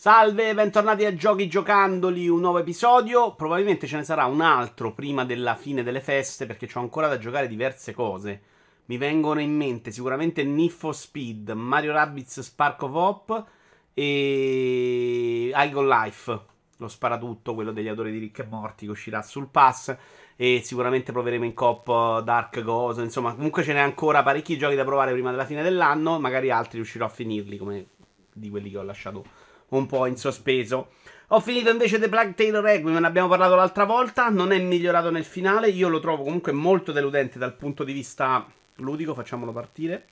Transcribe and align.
Salve, 0.00 0.54
bentornati 0.54 1.04
a 1.04 1.14
Giochi 1.14 1.46
Giocandoli, 1.46 2.26
un 2.26 2.40
nuovo 2.40 2.58
episodio. 2.58 3.34
Probabilmente 3.34 3.86
ce 3.86 3.96
ne 3.96 4.02
sarà 4.02 4.24
un 4.24 4.40
altro 4.40 4.94
prima 4.94 5.26
della 5.26 5.54
fine 5.56 5.82
delle 5.82 6.00
feste 6.00 6.46
perché 6.46 6.66
ho 6.72 6.80
ancora 6.80 7.06
da 7.06 7.18
giocare 7.18 7.46
diverse 7.46 7.92
cose. 7.92 8.40
Mi 8.86 8.96
vengono 8.96 9.40
in 9.40 9.54
mente 9.54 9.90
sicuramente 9.90 10.42
for 10.70 10.96
Speed, 10.96 11.50
Mario 11.50 11.92
Rabbids 11.92 12.40
Spark 12.40 12.82
of 12.84 12.94
Hope 12.94 13.44
e 13.92 15.52
Igon 15.54 15.86
Life, 15.86 16.40
lo 16.78 16.88
sparatutto, 16.88 17.52
quello 17.52 17.70
degli 17.70 17.88
autori 17.88 18.10
di 18.10 18.20
Rick 18.20 18.38
e 18.38 18.46
Morti 18.48 18.86
che 18.86 18.92
uscirà 18.92 19.20
sul 19.20 19.48
pass 19.48 19.94
e 20.34 20.62
sicuramente 20.64 21.12
proveremo 21.12 21.44
in 21.44 21.52
cop 21.52 22.22
Dark 22.22 22.62
Ghost, 22.62 23.00
insomma 23.00 23.34
comunque 23.34 23.62
ce 23.62 23.74
n'è 23.74 23.80
ancora 23.80 24.22
parecchi 24.22 24.56
giochi 24.56 24.76
da 24.76 24.84
provare 24.84 25.12
prima 25.12 25.30
della 25.30 25.44
fine 25.44 25.62
dell'anno, 25.62 26.18
magari 26.18 26.50
altri 26.50 26.78
riuscirò 26.78 27.04
a 27.04 27.10
finirli 27.10 27.58
come 27.58 27.86
di 28.32 28.48
quelli 28.48 28.70
che 28.70 28.78
ho 28.78 28.82
lasciato 28.82 29.39
un 29.70 29.86
po' 29.86 30.06
in 30.06 30.16
sospeso. 30.16 30.92
Ho 31.28 31.40
finito 31.40 31.70
invece 31.70 31.98
The 31.98 32.08
Black 32.08 32.34
Tail 32.34 32.60
Requiem, 32.60 32.98
ne 32.98 33.06
abbiamo 33.06 33.28
parlato 33.28 33.54
l'altra 33.54 33.84
volta, 33.84 34.28
non 34.30 34.52
è 34.52 34.58
migliorato 34.58 35.10
nel 35.10 35.24
finale, 35.24 35.68
io 35.68 35.88
lo 35.88 36.00
trovo 36.00 36.24
comunque 36.24 36.52
molto 36.52 36.90
deludente 36.90 37.38
dal 37.38 37.54
punto 37.54 37.84
di 37.84 37.92
vista 37.92 38.44
ludico, 38.76 39.14
facciamolo 39.14 39.52
partire. 39.52 40.06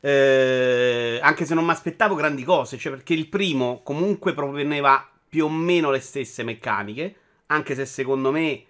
Eh, 0.00 1.18
anche 1.20 1.44
se 1.44 1.54
non 1.54 1.64
mi 1.64 1.70
aspettavo 1.70 2.14
grandi 2.14 2.44
cose, 2.44 2.78
cioè 2.78 2.92
perché 2.92 3.12
il 3.12 3.28
primo 3.28 3.80
comunque 3.82 4.32
proponeva 4.32 5.06
più 5.28 5.44
o 5.44 5.50
meno 5.50 5.90
le 5.90 6.00
stesse 6.00 6.42
meccaniche, 6.42 7.14
anche 7.46 7.74
se 7.74 7.84
secondo 7.84 8.30
me 8.30 8.64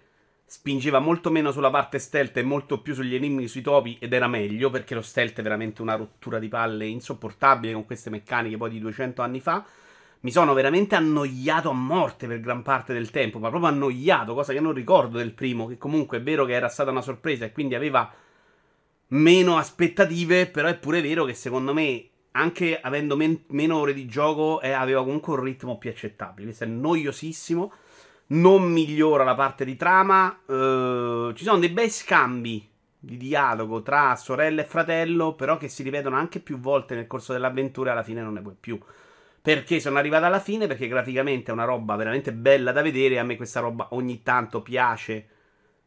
spingeva 0.49 1.01
molto 1.01 1.33
meno 1.33 1.51
sulla 1.51 1.71
parte 1.71 1.99
stealth 1.99 2.37
e 2.37 2.43
molto 2.45 2.81
più 2.81 2.95
sugli 2.95 3.17
enigmi 3.17 3.49
sui 3.49 3.63
topi 3.63 3.97
ed 3.99 4.13
era 4.13 4.29
meglio 4.29 4.71
perché 4.71 4.95
lo 4.95 5.03
stealth 5.03 5.41
è 5.41 5.43
veramente 5.43 5.83
una 5.83 5.97
rottura 5.97 6.39
di 6.39 6.47
palle 6.47 6.87
insopportabile 6.87 7.73
con 7.73 7.85
queste 7.85 8.11
meccaniche 8.11 8.57
poi 8.57 8.71
di 8.71 8.79
200 8.79 9.23
anni 9.23 9.41
fa. 9.41 9.65
Mi 10.21 10.31
sono 10.31 10.55
veramente 10.55 10.95
annoiato 10.95 11.69
a 11.69 11.75
morte 11.75 12.29
per 12.29 12.41
gran 12.41 12.63
parte 12.63 12.93
del 12.93 13.11
tempo, 13.11 13.41
ma 13.41 13.49
proprio 13.49 13.71
annoiato, 13.71 14.35
cosa 14.35 14.53
che 14.53 14.61
non 14.61 14.73
ricordo 14.73 15.19
del 15.19 15.33
primo, 15.33 15.67
che 15.67 15.79
comunque 15.79 16.19
è 16.19 16.23
vero 16.23 16.45
che 16.45 16.53
era 16.53 16.69
stata 16.69 16.91
una 16.91 17.03
sorpresa 17.03 17.45
e 17.45 17.53
quindi 17.53 17.75
aveva 17.75 18.13
meno 19.09 19.57
aspettative, 19.57 20.47
però 20.47 20.69
è 20.69 20.77
pure 20.77 21.01
vero 21.01 21.25
che 21.25 21.35
secondo 21.35 21.75
me 21.75 22.09
anche 22.33 22.81
avendo 22.81 23.17
men- 23.17 23.45
meno 23.49 23.79
ore 23.79 23.95
di 23.95 24.07
gioco 24.07 24.61
eh, 24.61 24.71
aveva 24.71 25.03
comunque 25.03 25.35
un 25.35 25.43
ritmo 25.43 25.77
più 25.77 25.91
accettabile. 25.91 26.47
Questo 26.47 26.65
è 26.65 26.69
noiosissimo 26.69 27.73
non 28.29 28.71
migliora 28.71 29.25
la 29.25 29.35
parte 29.35 29.65
di 29.65 29.77
trama. 29.77 30.41
Uh, 30.47 31.33
ci 31.33 31.45
sono 31.45 31.59
dei 31.59 31.69
bei 31.69 31.91
scambi 31.91 32.69
di 32.99 33.17
dialogo 33.17 33.83
tra 33.83 34.17
sorella 34.17 34.63
e 34.63 34.65
fratello, 34.65 35.35
però 35.35 35.57
che 35.57 35.69
si 35.69 35.83
ripetono 35.83 36.17
anche 36.17 36.41
più 36.41 36.59
volte 36.59 36.95
nel 36.95 37.07
corso 37.07 37.33
dell'avventura 37.33 37.91
e 37.91 37.93
alla 37.93 38.03
fine 38.03 38.23
non 38.23 38.35
ne 38.35 38.43
puoi 38.43 38.57
più. 38.59 38.79
Perché 39.41 39.79
sono 39.79 39.99
arrivato 39.99 40.25
alla 40.25 40.41
fine? 40.41 40.67
Perché 40.67 40.89
graficamente 40.89 41.51
è 41.51 41.55
una 41.55 41.65
roba 41.65 41.95
veramente 41.95 42.33
bella 42.33 42.73
da 42.73 42.83
vedere 42.83 43.21
a 43.21 43.23
me 43.23 43.37
questa 43.37 43.61
roba 43.61 43.89
ogni 43.91 44.25
tanto 44.25 44.61
piace 44.61 45.25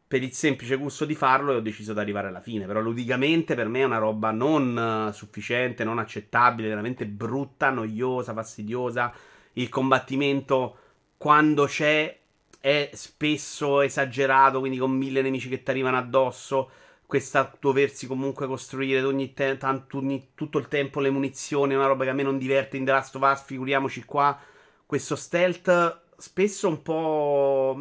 per 0.08 0.22
il 0.22 0.32
semplice 0.32 0.76
gusto 0.76 1.04
di 1.04 1.14
farlo 1.14 1.52
e 1.52 1.56
ho 1.56 1.60
deciso 1.60 1.92
di 1.92 2.00
arrivare 2.00 2.28
alla 2.28 2.40
fine. 2.40 2.64
Però 2.64 2.80
ludicamente 2.80 3.54
per 3.54 3.68
me 3.68 3.80
è 3.80 3.84
una 3.84 3.98
roba 3.98 4.30
non 4.30 5.10
sufficiente, 5.12 5.84
non 5.84 5.98
accettabile, 5.98 6.68
veramente 6.68 7.04
brutta, 7.04 7.68
noiosa, 7.68 8.32
fastidiosa. 8.32 9.12
Il 9.52 9.68
combattimento 9.68 10.76
quando 11.18 11.66
c'è 11.66 12.19
è 12.60 12.90
spesso 12.92 13.80
esagerato, 13.80 14.60
quindi 14.60 14.78
con 14.78 14.92
mille 14.92 15.22
nemici 15.22 15.48
che 15.48 15.62
ti 15.62 15.70
arrivano 15.70 15.96
addosso. 15.96 16.70
Questa 17.06 17.52
doversi 17.58 18.06
comunque 18.06 18.46
costruire 18.46 19.02
ogni 19.02 19.32
te- 19.34 19.56
tanto, 19.56 19.98
ogni, 19.98 20.30
tutto 20.34 20.58
il 20.58 20.68
tempo 20.68 21.00
le 21.00 21.10
munizioni, 21.10 21.74
una 21.74 21.86
roba 21.86 22.04
che 22.04 22.10
a 22.10 22.12
me 22.12 22.22
non 22.22 22.38
diverte 22.38 22.76
in 22.76 22.84
The 22.84 22.92
Last 22.92 23.16
of 23.16 23.22
Us, 23.22 23.42
figuriamoci 23.44 24.04
qua. 24.04 24.38
Questo 24.86 25.16
stealth 25.16 26.02
spesso 26.16 26.68
un 26.68 26.82
po' 26.82 27.80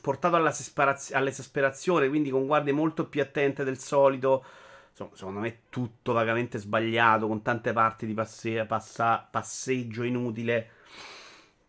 portato 0.00 0.36
all'esasperazione, 0.36 2.08
quindi 2.08 2.30
con 2.30 2.46
guardie 2.46 2.72
molto 2.72 3.06
più 3.08 3.20
attente 3.20 3.64
del 3.64 3.78
solito. 3.78 4.44
Insomma, 4.90 5.10
secondo 5.14 5.40
me 5.40 5.48
è 5.48 5.58
tutto 5.68 6.12
vagamente 6.12 6.58
sbagliato, 6.58 7.26
con 7.26 7.42
tante 7.42 7.72
parti 7.72 8.06
di 8.06 8.14
passe- 8.14 8.64
passa- 8.66 9.26
passeggio 9.30 10.02
inutile. 10.02 10.70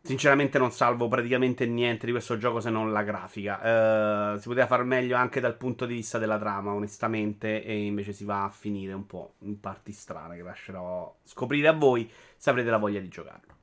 Sinceramente 0.06 0.58
non 0.58 0.74
salvo 0.74 1.08
praticamente 1.08 1.66
niente 1.66 2.06
di 2.06 2.12
questo 2.12 2.38
gioco 2.38 2.60
se 2.60 2.70
non 2.70 2.92
la 2.92 3.04
grafica. 3.04 4.34
Uh, 4.34 4.38
si 4.38 4.50
poteva 4.50 4.68
far 4.68 4.84
meglio 4.84 5.16
anche 5.16 5.40
dal 5.40 5.56
punto 5.56 5.86
di 5.86 5.94
vista 5.94 6.18
della 6.18 6.38
trama, 6.38 6.74
onestamente, 6.74 7.64
e 7.64 7.86
invece 7.86 8.12
si 8.12 8.26
va 8.26 8.44
a 8.44 8.50
finire 8.50 8.92
un 8.92 9.06
po' 9.06 9.36
in 9.44 9.62
parti 9.62 9.94
strane 9.94 10.36
che 10.36 10.44
lascerò 10.44 11.16
scoprire 11.24 11.70
a 11.70 11.72
voi 11.72 12.12
se 12.36 12.50
avrete 12.50 12.70
la 12.70 12.80
voglia 12.80 13.00
di 13.00 13.08
giocarlo. 13.08 13.54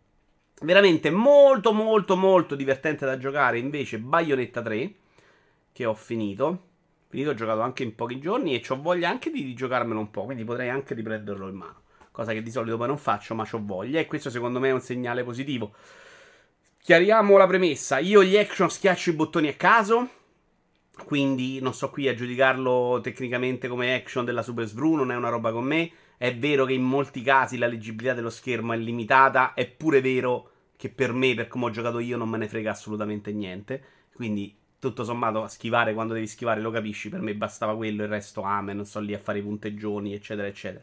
Veramente 0.63 1.11
molto 1.11 1.75
molto 1.75 2.17
molto 2.17 2.55
divertente 2.55 3.05
da 3.05 3.19
giocare 3.19 3.59
invece 3.59 3.99
Bayonetta 3.99 4.63
3 4.63 4.95
che 5.73 5.85
ho 5.85 5.95
finito. 5.95 6.69
Finito, 7.09 7.31
ho 7.31 7.35
giocato 7.35 7.61
anche 7.61 7.83
in 7.83 7.95
pochi 7.95 8.19
giorni 8.19 8.59
e 8.59 8.65
ho 8.67 8.81
voglia 8.81 9.11
anche 9.11 9.31
di 9.31 9.53
giocarmelo 9.53 10.01
un 10.01 10.11
po', 10.11 10.25
quindi 10.25 10.45
potrei 10.45 10.71
anche 10.71 10.95
riprenderlo 10.95 11.49
in 11.49 11.55
mano. 11.55 11.83
Cosa 12.11 12.33
che 12.33 12.41
di 12.41 12.51
solito 12.51 12.79
poi 12.79 12.87
non 12.87 12.97
faccio, 12.97 13.35
ma 13.35 13.47
ho 13.51 13.61
voglia 13.63 14.01
e 14.01 14.07
questo 14.07 14.31
secondo 14.31 14.59
me 14.59 14.69
è 14.71 14.73
un 14.73 14.81
segnale 14.81 15.23
positivo. 15.23 15.75
Chiariamo 16.83 17.37
la 17.37 17.47
premessa. 17.47 17.99
Io 17.99 18.25
gli 18.25 18.39
action 18.39 18.71
schiaccio 18.71 19.11
i 19.11 19.13
bottoni 19.13 19.49
a 19.49 19.55
caso. 19.55 20.09
Quindi 21.05 21.61
non 21.61 21.75
sto 21.75 21.91
qui 21.91 22.09
a 22.09 22.15
giudicarlo 22.15 23.01
tecnicamente 23.03 23.69
come 23.69 23.95
action 23.95 24.25
della 24.25 24.43
Super 24.43 24.67
Svru, 24.67 24.95
non 24.95 25.13
è 25.13 25.15
una 25.15 25.29
roba 25.29 25.53
con 25.53 25.65
me. 25.65 25.91
È 26.17 26.35
vero 26.35 26.65
che 26.65 26.73
in 26.73 26.83
molti 26.83 27.21
casi 27.23 27.59
la 27.59 27.67
leggibilità 27.67 28.15
dello 28.15 28.31
schermo 28.31 28.73
è 28.73 28.79
limitata. 28.79 29.53
È 29.53 29.67
pure 29.67 30.01
vero 30.01 30.51
che 30.77 30.89
per 30.89 31.13
me, 31.13 31.35
per 31.35 31.49
come 31.49 31.67
ho 31.67 31.71
giocato 31.71 31.99
io, 31.99 32.17
non 32.17 32.31
me 32.31 32.39
ne 32.39 32.49
frega 32.49 32.71
assolutamente 32.71 33.31
niente. 33.31 33.83
Quindi, 34.15 34.57
tutto 34.79 35.05
sommato, 35.05 35.47
schivare 35.49 35.93
quando 35.93 36.15
devi 36.15 36.27
schivare 36.27 36.63
lo 36.63 36.71
capisci. 36.71 37.11
Per 37.11 37.21
me 37.21 37.35
bastava 37.35 37.77
quello, 37.77 38.05
il 38.05 38.09
resto 38.09 38.41
amen. 38.41 38.77
Non 38.77 38.87
sto 38.87 39.01
lì 39.01 39.13
a 39.13 39.19
fare 39.19 39.41
i 39.41 39.43
punteggioni, 39.43 40.15
eccetera, 40.15 40.49
eccetera. 40.49 40.83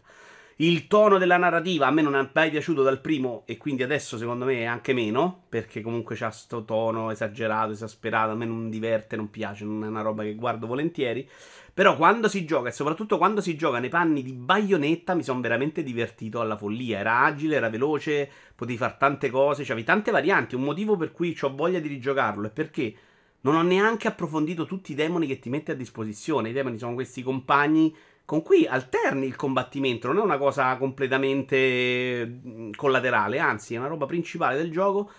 Il 0.60 0.88
tono 0.88 1.20
della 1.20 1.38
narrativa 1.38 1.86
a 1.86 1.92
me 1.92 2.02
non 2.02 2.16
è 2.16 2.30
mai 2.34 2.50
piaciuto 2.50 2.82
dal 2.82 3.00
primo 3.00 3.44
e 3.46 3.58
quindi 3.58 3.84
adesso 3.84 4.18
secondo 4.18 4.44
me 4.44 4.62
è 4.62 4.64
anche 4.64 4.92
meno, 4.92 5.44
perché 5.50 5.82
comunque 5.82 6.16
c'ha 6.16 6.32
sto 6.32 6.66
tono 6.66 7.12
esagerato, 7.12 7.74
esasperato, 7.74 8.32
a 8.32 8.36
me 8.36 8.46
non 8.46 8.68
diverte, 8.68 9.16
non 9.16 9.30
piace, 9.30 9.66
non 9.66 9.84
è 9.84 9.88
una 9.88 10.02
roba 10.02 10.24
che 10.24 10.34
guardo 10.34 10.66
volentieri. 10.66 11.30
Però 11.72 11.96
quando 11.96 12.28
si 12.28 12.44
gioca, 12.44 12.70
e 12.70 12.72
soprattutto 12.72 13.20
quando 13.20 13.40
si 13.40 13.56
gioca 13.56 13.78
nei 13.78 13.90
panni 13.90 14.24
di 14.24 14.34
baionetta, 14.34 15.14
mi 15.14 15.22
sono 15.22 15.42
veramente 15.42 15.84
divertito 15.84 16.42
alla 16.42 16.58
follia. 16.58 16.98
Era 16.98 17.20
agile, 17.20 17.58
era 17.58 17.70
veloce, 17.70 18.28
potevi 18.56 18.80
fare 18.80 18.96
tante 18.98 19.30
cose, 19.30 19.64
c'avevi 19.64 19.86
tante 19.86 20.10
varianti. 20.10 20.56
Un 20.56 20.64
motivo 20.64 20.98
per 20.98 21.12
cui 21.12 21.38
ho 21.40 21.54
voglia 21.56 21.78
di 21.78 21.88
rigiocarlo 21.88 22.48
è 22.48 22.50
perché 22.50 22.96
non 23.42 23.54
ho 23.54 23.62
neanche 23.62 24.08
approfondito 24.08 24.66
tutti 24.66 24.94
i 24.94 24.96
demoni 24.96 25.28
che 25.28 25.38
ti 25.38 25.52
mette 25.52 25.74
a 25.74 25.76
disposizione. 25.76 26.50
I 26.50 26.54
demoni 26.54 26.80
sono 26.80 26.96
questi 26.96 27.22
compagni 27.22 27.96
con 28.28 28.42
cui 28.42 28.68
alterni 28.68 29.26
il 29.26 29.38
combattimento, 29.38 30.08
non 30.08 30.18
è 30.18 30.22
una 30.22 30.38
cosa 30.38 30.76
completamente 30.76 32.26
mm, 32.26 32.72
collaterale, 32.76 33.40
anzi 33.40 33.74
è 33.74 33.78
una 33.78 33.88
roba 33.88 34.06
principale 34.06 34.58
del 34.58 34.70
gioco. 34.70 35.10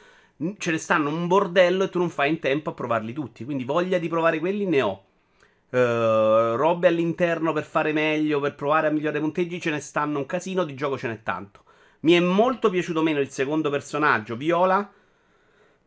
Ce 0.59 0.71
ne 0.71 0.77
stanno 0.77 1.09
un 1.09 1.27
bordello 1.27 1.85
e 1.85 1.89
tu 1.89 1.99
non 1.99 2.11
fai 2.11 2.29
in 2.29 2.39
tempo 2.39 2.69
a 2.69 2.75
provarli 2.75 3.15
tutti, 3.15 3.47
quindi 3.47 3.65
voglia 3.65 3.97
di 3.97 4.09
provare 4.09 4.39
quelli 4.39 4.67
ne 4.67 4.83
ho. 4.83 5.05
Uh, 5.71 6.55
robe 6.57 6.89
all'interno 6.89 7.55
per 7.55 7.65
fare 7.65 7.95
meglio, 7.95 8.41
per 8.41 8.55
provare 8.55 8.89
a 8.89 8.91
migliorare 8.91 9.19
i 9.19 9.23
punteggi, 9.23 9.59
ce 9.59 9.71
ne 9.71 9.81
stanno 9.81 10.19
un 10.19 10.27
casino, 10.27 10.65
di 10.65 10.75
gioco 10.75 10.99
ce 10.99 11.09
n'è 11.09 11.23
tanto. 11.23 11.63
Mi 12.01 12.13
è 12.13 12.21
molto 12.21 12.69
piaciuto 12.69 13.01
meno 13.03 13.21
il 13.21 13.31
secondo 13.31 13.71
personaggio, 13.71 14.37
Viola, 14.37 14.87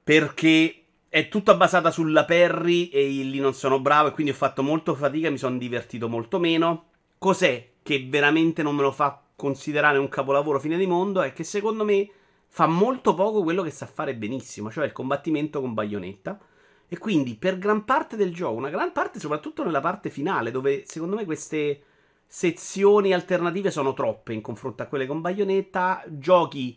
perché 0.04 0.86
è 1.08 1.28
tutta 1.28 1.54
basata 1.54 1.92
sulla 1.92 2.26
Perry 2.26 2.88
e 2.88 3.04
lì 3.06 3.40
non 3.40 3.54
sono 3.54 3.80
bravo 3.80 4.08
e 4.08 4.12
quindi 4.12 4.31
ho 4.31 4.36
fatto 4.36 4.64
molto 4.64 4.96
fatica 4.96 5.30
mi 5.30 5.38
sono 5.38 5.60
divertito 5.60 6.10
molto 6.10 6.40
meno. 6.40 6.90
Cos'è 7.24 7.74
che 7.84 8.08
veramente 8.09 8.63
non 8.63 8.75
me 8.75 8.81
lo 8.81 8.92
fa 8.92 9.22
considerare 9.36 10.00
un 10.00 10.10
capolavoro 10.10 10.60
fine 10.60 10.75
di 10.75 10.88
mondo? 10.88 11.22
È 11.22 11.34
che 11.34 11.44
secondo 11.44 11.86
me 11.86 12.10
fa 12.48 12.66
molto 12.66 13.13
poco 13.13 13.44
quello 13.44 13.62
che 13.62 13.69
sa 13.69 13.86
fare 13.86 14.16
benissimo, 14.16 14.72
cioè 14.72 14.86
il 14.86 14.92
combattimento 14.92 15.62
con 15.62 15.75
baionetta. 15.75 16.40
E 16.88 16.98
quindi 16.98 17.36
per 17.36 17.60
gran 17.60 17.86
parte 17.86 18.16
del 18.16 18.34
gioco, 18.34 18.56
una 18.56 18.72
gran 18.72 18.92
parte 18.92 19.19
soprattutto 19.19 19.63
nella 19.63 19.81
parte 19.81 20.10
finale, 20.10 20.50
dove 20.50 20.81
secondo 20.88 21.16
me 21.16 21.25
queste 21.25 21.84
sezioni 22.25 23.13
alternative 23.13 23.69
sono 23.69 23.94
troppe 23.94 24.34
in 24.34 24.42
confronto 24.42 24.81
a 24.81 24.88
quelle 24.88 25.06
con 25.06 25.22
baionetta, 25.22 26.04
giochi 26.07 26.75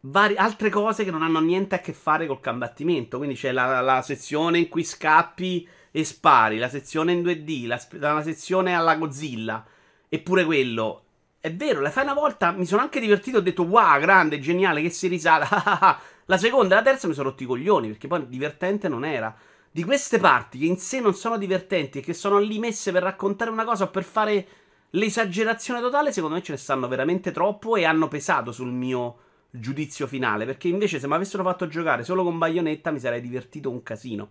vari, 0.00 0.34
altre 0.34 0.70
cose 0.70 1.04
che 1.04 1.10
non 1.10 1.20
hanno 1.20 1.40
niente 1.40 1.74
a 1.74 1.80
che 1.80 1.92
fare 1.92 2.26
col 2.26 2.40
combattimento. 2.40 3.18
Quindi 3.18 3.36
c'è 3.36 3.52
la, 3.52 3.82
la 3.82 4.00
sezione 4.00 4.56
in 4.56 4.70
cui 4.70 4.82
scappi 4.82 5.68
e 5.92 6.04
spari, 6.04 6.56
la 6.56 6.70
sezione 6.70 7.12
in 7.12 7.22
2D, 7.22 7.66
la, 7.66 7.80
la 8.14 8.22
sezione 8.22 8.74
alla 8.74 8.96
Godzilla, 8.96 9.64
eppure 10.08 10.44
quello. 10.44 11.04
È 11.38 11.52
vero, 11.52 11.80
la 11.80 11.90
fai 11.90 12.04
una 12.04 12.14
volta, 12.14 12.50
mi 12.52 12.64
sono 12.64 12.80
anche 12.80 12.98
divertito, 12.98 13.38
ho 13.38 13.42
detto 13.42 13.64
wow, 13.64 14.00
grande, 14.00 14.40
geniale, 14.40 14.80
che 14.80 14.90
si 14.90 15.06
risale. 15.06 15.46
la 16.26 16.38
seconda 16.38 16.74
e 16.74 16.78
la 16.78 16.84
terza 16.84 17.06
mi 17.06 17.14
sono 17.14 17.28
rotti 17.28 17.42
i 17.42 17.46
coglioni, 17.46 17.88
perché 17.88 18.08
poi 18.08 18.26
divertente 18.26 18.88
non 18.88 19.04
era. 19.04 19.36
Di 19.70 19.84
queste 19.84 20.18
parti 20.18 20.58
che 20.58 20.66
in 20.66 20.78
sé 20.78 21.00
non 21.00 21.14
sono 21.14 21.36
divertenti 21.36 21.98
e 21.98 22.02
che 22.02 22.14
sono 22.14 22.38
lì 22.38 22.58
messe 22.58 22.90
per 22.90 23.02
raccontare 23.02 23.50
una 23.50 23.64
cosa 23.64 23.84
o 23.84 23.90
per 23.90 24.04
fare 24.04 24.46
l'esagerazione 24.90 25.80
totale, 25.80 26.12
secondo 26.12 26.36
me 26.36 26.42
ce 26.42 26.52
ne 26.52 26.58
stanno 26.58 26.88
veramente 26.88 27.32
troppo 27.32 27.76
e 27.76 27.84
hanno 27.84 28.08
pesato 28.08 28.50
sul 28.50 28.70
mio 28.70 29.16
giudizio 29.50 30.06
finale. 30.06 30.46
Perché 30.46 30.68
invece, 30.68 30.98
se 30.98 31.06
mi 31.06 31.14
avessero 31.14 31.42
fatto 31.42 31.66
giocare 31.66 32.02
solo 32.02 32.22
con 32.22 32.38
baionetta, 32.38 32.90
mi 32.90 33.00
sarei 33.00 33.20
divertito 33.20 33.68
un 33.68 33.82
casino. 33.82 34.30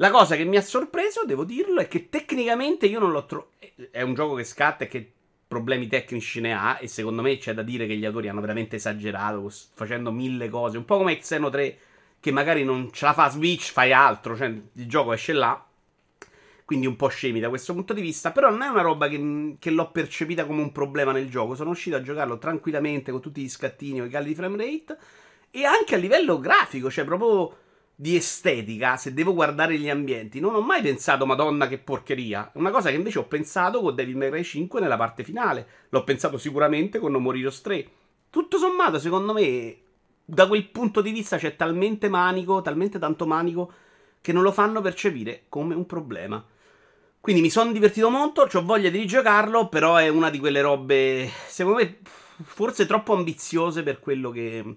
La 0.00 0.10
cosa 0.10 0.34
che 0.34 0.44
mi 0.44 0.56
ha 0.56 0.62
sorpreso, 0.62 1.26
devo 1.26 1.44
dirlo, 1.44 1.78
è 1.78 1.86
che 1.86 2.08
tecnicamente 2.08 2.86
io 2.86 3.00
non 3.00 3.10
l'ho 3.10 3.26
trovato. 3.26 3.50
È 3.90 4.00
un 4.00 4.14
gioco 4.14 4.34
che 4.34 4.44
scatta 4.44 4.84
e 4.84 4.88
che 4.88 5.12
problemi 5.46 5.88
tecnici 5.88 6.40
ne 6.40 6.54
ha. 6.54 6.78
E 6.80 6.88
secondo 6.88 7.20
me 7.20 7.36
c'è 7.36 7.52
da 7.52 7.60
dire 7.60 7.86
che 7.86 7.96
gli 7.96 8.06
autori 8.06 8.28
hanno 8.28 8.40
veramente 8.40 8.76
esagerato, 8.76 9.52
facendo 9.74 10.10
mille 10.10 10.48
cose. 10.48 10.78
Un 10.78 10.86
po' 10.86 10.96
come 10.96 11.18
Xeno 11.18 11.50
3, 11.50 11.78
che 12.18 12.32
magari 12.32 12.64
non 12.64 12.90
ce 12.92 13.04
la 13.04 13.12
fa 13.12 13.28
Switch, 13.28 13.72
fai 13.72 13.92
altro. 13.92 14.34
Cioè, 14.34 14.46
il 14.46 14.88
gioco 14.88 15.12
esce 15.12 15.34
là 15.34 15.62
quindi 16.64 16.86
un 16.86 16.94
po' 16.94 17.08
scemi 17.08 17.40
da 17.40 17.48
questo 17.50 17.74
punto 17.74 17.92
di 17.92 18.00
vista. 18.00 18.30
Però 18.30 18.48
non 18.48 18.62
è 18.62 18.68
una 18.68 18.80
roba 18.80 19.06
che, 19.06 19.56
che, 19.58 19.70
l'ho 19.70 19.90
percepita 19.90 20.46
come 20.46 20.62
un 20.62 20.72
problema 20.72 21.12
nel 21.12 21.28
gioco. 21.28 21.54
Sono 21.54 21.70
uscito 21.70 21.96
a 21.96 22.02
giocarlo 22.02 22.38
tranquillamente 22.38 23.10
con 23.10 23.20
tutti 23.20 23.42
gli 23.42 23.50
scattini 23.50 24.00
o 24.00 24.04
i 24.06 24.08
cali 24.08 24.28
di 24.28 24.34
frame 24.34 24.56
rate. 24.56 24.96
E 25.50 25.64
anche 25.64 25.94
a 25.94 25.98
livello 25.98 26.38
grafico, 26.38 26.90
cioè 26.90 27.04
proprio 27.04 27.68
di 28.00 28.16
estetica, 28.16 28.96
se 28.96 29.12
devo 29.12 29.34
guardare 29.34 29.76
gli 29.76 29.90
ambienti. 29.90 30.40
Non 30.40 30.54
ho 30.54 30.62
mai 30.62 30.80
pensato, 30.80 31.26
Madonna, 31.26 31.68
che 31.68 31.76
porcheria. 31.76 32.50
Una 32.54 32.70
cosa 32.70 32.88
che 32.88 32.96
invece 32.96 33.18
ho 33.18 33.26
pensato 33.26 33.82
con 33.82 33.94
Devil 33.94 34.16
May 34.16 34.30
Cry 34.30 34.42
5 34.42 34.80
nella 34.80 34.96
parte 34.96 35.22
finale. 35.22 35.66
L'ho 35.90 36.02
pensato 36.02 36.38
sicuramente 36.38 36.98
con 36.98 37.12
No 37.12 37.18
More 37.18 37.36
Heroes 37.36 37.60
3. 37.60 37.90
Tutto 38.30 38.56
sommato, 38.56 38.98
secondo 38.98 39.34
me, 39.34 39.76
da 40.24 40.48
quel 40.48 40.70
punto 40.70 41.02
di 41.02 41.10
vista 41.10 41.36
c'è 41.36 41.56
talmente 41.56 42.08
manico, 42.08 42.62
talmente 42.62 42.98
tanto 42.98 43.26
manico, 43.26 43.70
che 44.22 44.32
non 44.32 44.44
lo 44.44 44.52
fanno 44.52 44.80
percepire 44.80 45.42
come 45.50 45.74
un 45.74 45.84
problema. 45.84 46.42
Quindi 47.20 47.42
mi 47.42 47.50
sono 47.50 47.70
divertito 47.70 48.08
molto, 48.08 48.48
ho 48.50 48.64
voglia 48.64 48.88
di 48.88 48.96
rigiocarlo, 48.96 49.68
però 49.68 49.96
è 49.96 50.08
una 50.08 50.30
di 50.30 50.38
quelle 50.38 50.62
robe, 50.62 51.28
secondo 51.48 51.80
me, 51.80 51.98
forse 52.44 52.86
troppo 52.86 53.12
ambiziose 53.12 53.82
per 53.82 54.00
quello 54.00 54.30
che, 54.30 54.76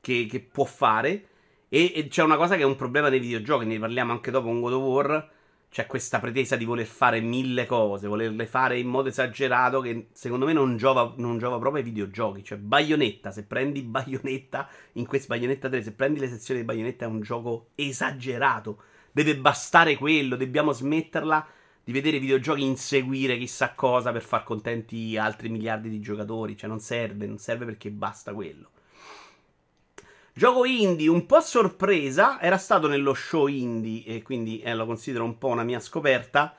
che, 0.00 0.28
che 0.30 0.38
può 0.38 0.64
fare. 0.64 1.27
E, 1.68 1.92
e, 1.94 2.08
c'è 2.08 2.22
una 2.22 2.36
cosa 2.36 2.56
che 2.56 2.62
è 2.62 2.64
un 2.64 2.76
problema 2.76 3.08
dei 3.08 3.20
videogiochi, 3.20 3.66
ne 3.66 3.78
parliamo 3.78 4.12
anche 4.12 4.30
dopo 4.30 4.46
con 4.46 4.60
God 4.60 4.72
of 4.72 4.82
War. 4.82 5.30
C'è 5.70 5.86
questa 5.86 6.18
pretesa 6.18 6.56
di 6.56 6.64
voler 6.64 6.86
fare 6.86 7.20
mille 7.20 7.66
cose, 7.66 8.08
volerle 8.08 8.46
fare 8.46 8.78
in 8.78 8.86
modo 8.86 9.08
esagerato 9.10 9.80
che 9.82 10.08
secondo 10.12 10.46
me 10.46 10.54
non 10.54 10.78
giova, 10.78 11.12
non 11.18 11.36
giova 11.36 11.58
proprio 11.58 11.82
ai 11.82 11.88
videogiochi. 11.88 12.42
Cioè, 12.42 12.56
Bayonetta, 12.56 13.30
se 13.30 13.44
prendi 13.44 13.82
Bayonetta, 13.82 14.66
in 14.92 15.06
questo 15.06 15.34
Bayonetta 15.34 15.68
3, 15.68 15.82
se 15.82 15.92
prendi 15.92 16.20
le 16.20 16.28
sezioni 16.28 16.60
di 16.60 16.66
Bayonetta 16.66 17.04
è 17.04 17.08
un 17.08 17.20
gioco 17.20 17.68
esagerato 17.74 18.80
deve 19.18 19.36
bastare 19.36 19.96
quello, 19.96 20.36
dobbiamo 20.36 20.72
smetterla 20.72 21.46
di 21.82 21.92
vedere 21.92 22.18
videogiochi 22.18 22.62
inseguire 22.62 23.38
chissà 23.38 23.74
cosa 23.74 24.12
per 24.12 24.22
far 24.22 24.44
contenti 24.44 25.16
altri 25.16 25.48
miliardi 25.48 25.88
di 25.88 26.00
giocatori, 26.00 26.56
cioè 26.56 26.68
non 26.68 26.80
serve, 26.80 27.26
non 27.26 27.38
serve 27.38 27.64
perché 27.64 27.90
basta 27.90 28.32
quello. 28.32 28.70
Gioco 30.38 30.64
indie 30.64 31.08
un 31.08 31.26
po' 31.26 31.40
sorpresa, 31.40 32.40
era 32.40 32.58
stato 32.58 32.86
nello 32.86 33.12
show 33.12 33.48
indie 33.48 34.04
e 34.04 34.22
quindi 34.22 34.60
eh, 34.60 34.72
lo 34.72 34.86
considero 34.86 35.24
un 35.24 35.36
po' 35.36 35.48
una 35.48 35.64
mia 35.64 35.80
scoperta. 35.80 36.54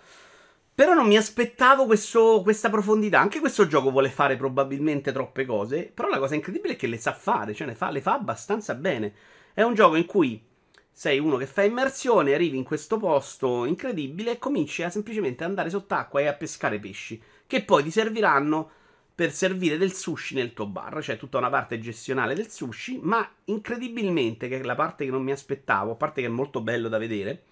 Però 0.76 0.94
non 0.94 1.08
mi 1.08 1.16
aspettavo 1.16 1.86
questo, 1.86 2.42
questa 2.44 2.70
profondità. 2.70 3.22
Anche 3.22 3.40
questo 3.40 3.68
gioco 3.68 3.90
vuole 3.90 4.10
fare 4.10 4.36
probabilmente 4.36 5.14
troppe 5.14 5.46
cose. 5.46 5.90
Però 5.94 6.10
la 6.10 6.20
cosa 6.20 6.36
incredibile 6.36 6.74
è 6.74 6.76
che 6.76 6.88
le 6.88 6.98
sa 6.98 7.14
fare, 7.14 7.54
cioè 7.54 7.74
fa, 7.74 7.90
le 7.90 8.02
fa 8.02 8.16
abbastanza 8.16 8.76
bene. 8.76 9.14
È 9.54 9.62
un 9.62 9.76
gioco 9.76 9.96
in 9.96 10.06
cui 10.06 10.44
sei 10.92 11.18
uno 11.18 11.38
che 11.38 11.46
fa 11.46 11.64
immersione, 11.64 12.34
arrivi 12.34 12.58
in 12.58 12.66
questo 12.66 12.98
posto 12.98 13.64
incredibile 13.64 14.32
e 14.32 14.40
cominci 14.40 14.84
a 14.84 14.90
semplicemente 14.90 15.46
andare 15.46 15.70
sott'acqua 15.70 16.20
e 16.20 16.28
a 16.28 16.34
pescare 16.34 16.80
pesci, 16.80 17.22
che 17.48 17.64
poi 17.64 17.84
ti 17.84 17.92
serviranno 17.92 18.72
per 19.20 19.34
servire 19.34 19.78
del 19.78 19.92
sushi 19.92 20.34
nel 20.34 20.54
tuo 20.54 20.66
bar, 20.66 21.04
cioè 21.04 21.18
tutta 21.18 21.40
una 21.40 21.50
parte 21.50 21.78
gestionale 21.78 22.34
del 22.34 22.50
sushi, 22.50 23.02
ma 23.04 23.30
incredibilmente, 23.46 24.48
che 24.48 24.62
è 24.62 24.64
la 24.64 24.76
parte 24.76 25.04
che 25.04 25.12
non 25.12 25.24
mi 25.24 25.34
aspettavo, 25.34 25.92
a 25.92 25.96
parte 25.96 26.22
che 26.22 26.28
è 26.28 26.30
molto 26.30 26.62
bello 26.62 26.88
da 26.88 26.98
vedere, 26.98 27.44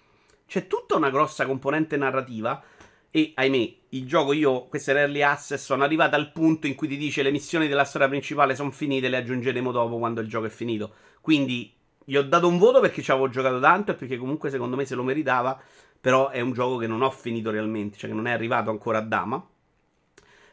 c'è 0.46 0.66
tutta 0.66 0.96
una 0.96 1.10
grossa 1.10 1.44
componente 1.44 1.98
narrativa 1.98 2.62
e 3.10 3.32
ahimè, 3.34 3.74
il 3.90 4.06
gioco 4.06 4.32
io, 4.32 4.64
questo 4.68 4.92
è 4.92 4.94
l'early 4.94 5.20
access, 5.20 5.62
sono 5.62 5.84
arrivato 5.84 6.16
al 6.16 6.32
punto 6.32 6.66
in 6.66 6.74
cui 6.74 6.88
ti 6.88 6.96
dice 6.96 7.22
le 7.22 7.30
missioni 7.30 7.68
della 7.68 7.84
storia 7.84 8.08
principale 8.08 8.56
sono 8.56 8.70
finite, 8.70 9.10
le 9.10 9.18
aggiungeremo 9.18 9.70
dopo 9.70 9.98
quando 9.98 10.22
il 10.22 10.26
gioco 10.26 10.46
è 10.46 10.50
finito. 10.50 10.94
Quindi 11.20 11.70
gli 12.02 12.16
ho 12.16 12.22
dato 12.22 12.48
un 12.48 12.56
voto 12.56 12.80
perché 12.80 13.02
ci 13.02 13.10
avevo 13.10 13.28
giocato 13.28 13.60
tanto 13.60 13.90
e 13.90 13.94
perché 13.94 14.16
comunque 14.16 14.48
secondo 14.48 14.74
me 14.74 14.86
se 14.86 14.94
lo 14.94 15.02
meritava. 15.02 15.60
Però 16.00 16.30
è 16.30 16.40
un 16.40 16.52
gioco 16.52 16.78
che 16.78 16.86
non 16.86 17.02
ho 17.02 17.10
finito 17.10 17.50
realmente, 17.50 17.98
cioè 17.98 18.08
che 18.08 18.16
non 18.16 18.26
è 18.26 18.30
arrivato 18.30 18.70
ancora 18.70 18.96
a 18.96 19.02
Dama. 19.02 19.46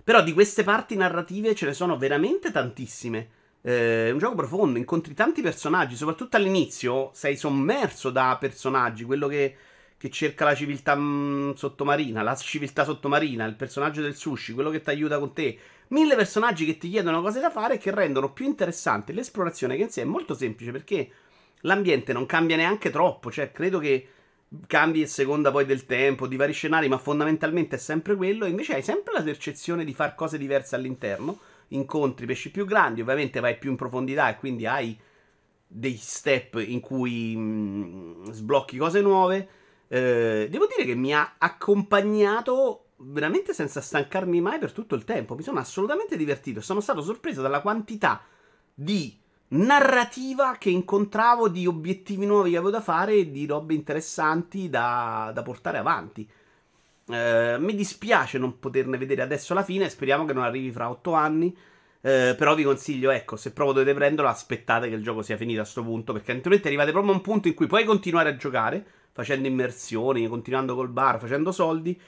Però 0.05 0.21
di 0.21 0.33
queste 0.33 0.63
parti 0.63 0.95
narrative 0.95 1.55
ce 1.55 1.65
ne 1.65 1.73
sono 1.73 1.97
veramente 1.97 2.51
tantissime. 2.51 3.27
Eh, 3.63 4.09
è 4.09 4.11
un 4.11 4.19
gioco 4.19 4.35
profondo, 4.35 4.77
incontri 4.77 5.15
tanti 5.15 5.41
personaggi, 5.41 5.95
soprattutto 5.95 6.37
all'inizio 6.37 7.09
sei 7.15 7.35
sommerso 7.35 8.11
da 8.11 8.37
personaggi, 8.39 9.03
quello 9.03 9.27
che, 9.27 9.55
che 9.97 10.11
cerca 10.11 10.45
la 10.45 10.53
civiltà 10.53 10.93
mh, 10.93 11.01
mm, 11.01 11.51
sottomarina, 11.53 12.21
la 12.21 12.35
civiltà 12.35 12.83
sottomarina, 12.83 13.45
il 13.45 13.55
personaggio 13.55 14.03
del 14.03 14.13
sushi, 14.13 14.53
quello 14.53 14.69
che 14.69 14.83
ti 14.83 14.91
aiuta 14.91 15.17
con 15.17 15.33
te. 15.33 15.57
Mille 15.87 16.15
personaggi 16.15 16.67
che 16.67 16.77
ti 16.77 16.87
chiedono 16.87 17.23
cose 17.23 17.39
da 17.39 17.49
fare 17.49 17.73
e 17.73 17.77
che 17.79 17.89
rendono 17.89 18.31
più 18.31 18.45
interessante 18.45 19.11
l'esplorazione 19.11 19.75
che 19.75 19.81
in 19.81 19.89
sé 19.89 20.03
è 20.03 20.05
molto 20.05 20.35
semplice 20.35 20.71
perché 20.71 21.09
l'ambiente 21.61 22.13
non 22.13 22.27
cambia 22.27 22.57
neanche 22.57 22.91
troppo, 22.91 23.31
cioè 23.31 23.51
credo 23.51 23.79
che 23.79 24.07
cambi 24.67 25.03
a 25.03 25.07
seconda 25.07 25.51
poi 25.51 25.65
del 25.65 25.85
tempo, 25.85 26.27
di 26.27 26.35
vari 26.35 26.53
scenari, 26.53 26.87
ma 26.87 26.97
fondamentalmente 26.97 27.75
è 27.75 27.79
sempre 27.79 28.15
quello, 28.15 28.45
invece 28.45 28.75
hai 28.75 28.81
sempre 28.81 29.13
la 29.13 29.23
percezione 29.23 29.83
di 29.83 29.93
fare 29.93 30.13
cose 30.15 30.37
diverse 30.37 30.75
all'interno, 30.75 31.39
incontri 31.69 32.25
pesci 32.25 32.51
più 32.51 32.65
grandi, 32.65 33.01
ovviamente 33.01 33.39
vai 33.39 33.57
più 33.57 33.71
in 33.71 33.75
profondità 33.75 34.29
e 34.29 34.37
quindi 34.37 34.65
hai 34.65 34.97
dei 35.67 35.97
step 35.97 36.63
in 36.65 36.79
cui 36.79 37.35
mh, 37.35 37.41
mm, 37.41 38.31
sblocchi 38.31 38.77
cose 38.77 39.01
nuove. 39.01 39.47
Eh, 39.87 40.47
devo 40.49 40.67
dire 40.67 40.85
che 40.85 40.95
mi 40.95 41.13
ha 41.13 41.35
accompagnato 41.37 42.85
veramente 42.97 43.53
senza 43.53 43.81
stancarmi 43.81 44.39
mai 44.41 44.59
per 44.59 44.71
tutto 44.71 44.95
il 44.95 45.03
tempo. 45.03 45.35
Mi 45.35 45.43
sono 45.43 45.59
assolutamente 45.59 46.15
divertito. 46.15 46.61
Sono 46.61 46.79
stato 46.79 47.01
sorpreso 47.01 47.41
dalla 47.41 47.61
quantità 47.61 48.21
di 48.73 49.17
narrativa 49.49 50.55
che 50.57 50.69
incontravo 50.69 51.47
di 51.49 51.67
obiettivi 51.67 52.25
nuovi 52.25 52.51
che 52.51 52.57
avevo 52.57 52.71
da 52.71 52.81
fare 52.81 53.13
e 53.13 53.31
di 53.31 53.45
robe 53.45 53.73
interessanti 53.73 54.69
da, 54.69 55.31
da 55.33 55.43
portare 55.43 55.77
avanti. 55.77 56.27
Eh, 57.07 57.57
mi 57.59 57.75
dispiace 57.75 58.39
non 58.39 58.59
poterne 58.59 58.97
vedere 58.97 59.21
adesso 59.21 59.53
la 59.53 59.63
fine, 59.63 59.89
speriamo 59.89 60.25
che 60.25 60.33
non 60.33 60.43
arrivi 60.43 60.71
fra 60.71 60.89
otto 60.89 61.13
anni. 61.13 61.55
Eh, 62.01 62.35
però 62.37 62.53
vi 62.53 62.63
consiglio, 62.63 63.09
ecco, 63.09 63.35
se 63.35 63.51
proprio 63.51 63.79
dovete 63.79 63.97
prenderlo, 63.97 64.29
aspettate 64.29 64.87
che 64.89 64.93
il 64.93 65.01
gioco 65.01 65.23
sia 65.23 65.37
finito 65.37 65.59
a 65.59 65.63
questo 65.63 65.83
punto, 65.83 66.13
perché 66.13 66.31
altrimenti 66.31 66.67
arrivate 66.67 66.91
proprio 66.91 67.11
a 67.11 67.15
un 67.15 67.21
punto 67.21 67.47
in 67.47 67.55
cui 67.55 67.65
puoi 67.65 67.83
continuare 67.83 68.29
a 68.29 68.35
giocare, 68.35 68.85
facendo 69.11 69.47
immersioni, 69.47 70.27
continuando 70.27 70.75
col 70.75 70.89
bar, 70.89 71.19
facendo 71.19 71.51
soldi, 71.51 71.99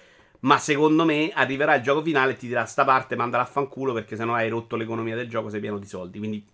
ma 0.41 0.59
secondo 0.59 1.03
me 1.03 1.31
arriverà 1.33 1.73
il 1.75 1.81
gioco 1.81 2.03
finale 2.03 2.33
e 2.33 2.35
ti 2.35 2.45
dirà 2.45 2.65
sta 2.65 2.85
parte, 2.85 3.15
mandala 3.15 3.41
a 3.41 3.47
fanculo, 3.47 3.91
perché 3.93 4.15
sennò 4.15 4.35
hai 4.35 4.49
rotto 4.49 4.75
l'economia 4.75 5.15
del 5.15 5.27
gioco, 5.27 5.49
sei 5.49 5.61
pieno 5.61 5.79
di 5.79 5.87
soldi. 5.87 6.19
Quindi 6.19 6.45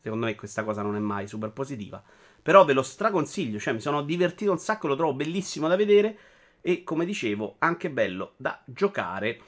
Secondo 0.00 0.26
me 0.26 0.34
questa 0.34 0.64
cosa 0.64 0.82
non 0.82 0.96
è 0.96 1.00
mai 1.00 1.26
super 1.26 1.50
positiva. 1.50 2.02
Però 2.40 2.64
ve 2.64 2.72
lo 2.72 2.82
straconsiglio, 2.82 3.58
cioè 3.58 3.74
mi 3.74 3.80
sono 3.80 4.02
divertito 4.02 4.50
un 4.50 4.58
sacco, 4.58 4.86
lo 4.86 4.96
trovo 4.96 5.14
bellissimo 5.14 5.68
da 5.68 5.76
vedere 5.76 6.18
e 6.60 6.84
come 6.84 7.04
dicevo 7.04 7.56
anche 7.58 7.90
bello 7.90 8.32
da 8.36 8.60
giocare. 8.64 9.40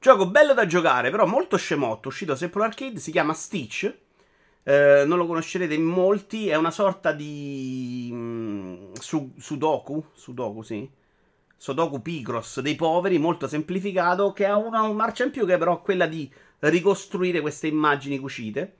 Gioco 0.00 0.28
bello 0.28 0.54
da 0.54 0.66
giocare, 0.66 1.10
però 1.10 1.26
molto 1.26 1.56
scemotto, 1.56 2.08
uscito 2.08 2.36
su 2.36 2.44
Apple 2.44 2.64
Arcade, 2.64 3.00
si 3.00 3.10
chiama 3.10 3.34
Stitch. 3.34 3.92
Eh, 4.62 5.04
non 5.06 5.18
lo 5.18 5.26
conoscerete 5.26 5.74
in 5.74 5.82
molti, 5.82 6.48
è 6.48 6.54
una 6.54 6.70
sorta 6.70 7.12
di 7.12 8.10
mm, 8.12 8.92
su, 8.94 9.32
Sudoku, 9.36 10.04
Sudoku 10.12 10.62
sì. 10.62 10.88
Sudoku 11.56 12.00
Picross 12.00 12.60
dei 12.60 12.76
poveri, 12.76 13.18
molto 13.18 13.48
semplificato, 13.48 14.32
che 14.32 14.46
ha 14.46 14.56
una 14.56 14.86
marcia 14.92 15.24
in 15.24 15.32
più 15.32 15.44
che 15.44 15.54
è 15.54 15.58
però 15.58 15.82
quella 15.82 16.06
di 16.06 16.30
ricostruire 16.60 17.40
queste 17.40 17.66
immagini 17.66 18.18
cucite. 18.18 18.76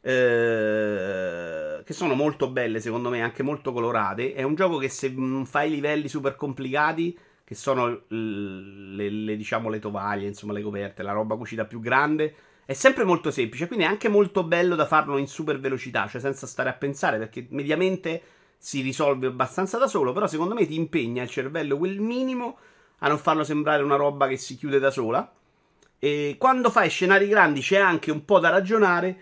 Eh, 0.00 1.82
che 1.84 1.92
sono 1.92 2.14
molto 2.14 2.48
belle, 2.48 2.80
secondo 2.80 3.10
me, 3.10 3.22
anche 3.22 3.42
molto 3.42 3.72
colorate. 3.72 4.34
È 4.34 4.42
un 4.42 4.54
gioco 4.54 4.78
che 4.78 4.88
se 4.88 5.08
non 5.08 5.46
fai 5.46 5.70
livelli 5.70 6.08
super 6.08 6.36
complicati, 6.36 7.18
che 7.42 7.54
sono 7.54 8.02
le, 8.08 9.08
le, 9.08 9.36
diciamo, 9.36 9.68
le 9.68 9.78
tovaglie, 9.78 10.26
insomma, 10.26 10.52
le 10.52 10.62
coperte, 10.62 11.02
la 11.02 11.12
roba 11.12 11.36
cucita 11.36 11.64
più 11.64 11.80
grande, 11.80 12.34
è 12.64 12.72
sempre 12.72 13.04
molto 13.04 13.30
semplice. 13.30 13.66
Quindi 13.66 13.84
è 13.84 13.88
anche 13.88 14.08
molto 14.08 14.44
bello 14.44 14.76
da 14.76 14.86
farlo 14.86 15.16
in 15.18 15.26
super 15.26 15.58
velocità, 15.58 16.06
cioè 16.08 16.20
senza 16.20 16.46
stare 16.46 16.68
a 16.68 16.74
pensare, 16.74 17.18
perché 17.18 17.46
mediamente 17.50 18.22
si 18.58 18.80
risolve 18.80 19.26
abbastanza 19.26 19.76
da 19.76 19.88
solo. 19.88 20.12
Però 20.12 20.26
secondo 20.26 20.54
me 20.54 20.66
ti 20.66 20.76
impegna 20.76 21.22
il 21.22 21.28
cervello 21.28 21.76
quel 21.76 22.00
minimo 22.00 22.58
a 22.98 23.08
non 23.08 23.18
farlo 23.18 23.44
sembrare 23.44 23.82
una 23.82 23.96
roba 23.96 24.28
che 24.28 24.36
si 24.36 24.56
chiude 24.56 24.78
da 24.78 24.90
sola. 24.90 25.32
E 25.98 26.36
quando 26.38 26.70
fai 26.70 26.90
scenari 26.90 27.26
grandi 27.28 27.60
c'è 27.60 27.78
anche 27.78 28.10
un 28.10 28.24
po' 28.24 28.38
da 28.38 28.50
ragionare 28.50 29.18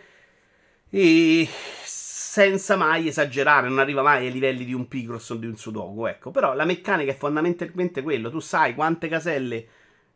e 0.90 1.48
senza 1.84 2.76
mai 2.76 3.06
esagerare, 3.06 3.68
non 3.68 3.78
arriva 3.78 4.02
mai 4.02 4.26
ai 4.26 4.32
livelli 4.32 4.64
di 4.64 4.72
un 4.72 4.88
Picross 4.88 5.30
o 5.30 5.34
di 5.36 5.46
un 5.46 5.56
Sudoku, 5.56 6.06
ecco. 6.06 6.30
Però 6.30 6.54
la 6.54 6.64
meccanica 6.64 7.12
è 7.12 7.16
fondamentalmente 7.16 8.02
quello, 8.02 8.30
tu 8.30 8.40
sai 8.40 8.74
quante 8.74 9.08
caselle 9.08 9.66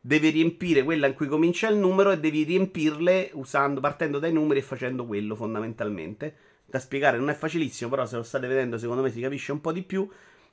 devi 0.00 0.30
riempire 0.30 0.82
quella 0.82 1.06
in 1.06 1.14
cui 1.14 1.26
comincia 1.26 1.68
il 1.68 1.76
numero 1.76 2.10
e 2.10 2.18
devi 2.18 2.42
riempirle 2.42 3.30
usando, 3.34 3.80
partendo 3.80 4.18
dai 4.18 4.32
numeri 4.32 4.60
e 4.60 4.62
facendo 4.62 5.06
quello 5.06 5.34
fondamentalmente. 5.34 6.36
Da 6.64 6.78
spiegare 6.78 7.18
non 7.18 7.30
è 7.30 7.34
facilissimo, 7.34 7.88
però 7.88 8.04
se 8.04 8.16
lo 8.16 8.22
state 8.22 8.46
vedendo 8.46 8.78
secondo 8.78 9.02
me 9.02 9.10
si 9.10 9.20
capisce 9.20 9.52
un 9.52 9.60
po' 9.60 9.72
di 9.72 9.82
più. 9.82 10.08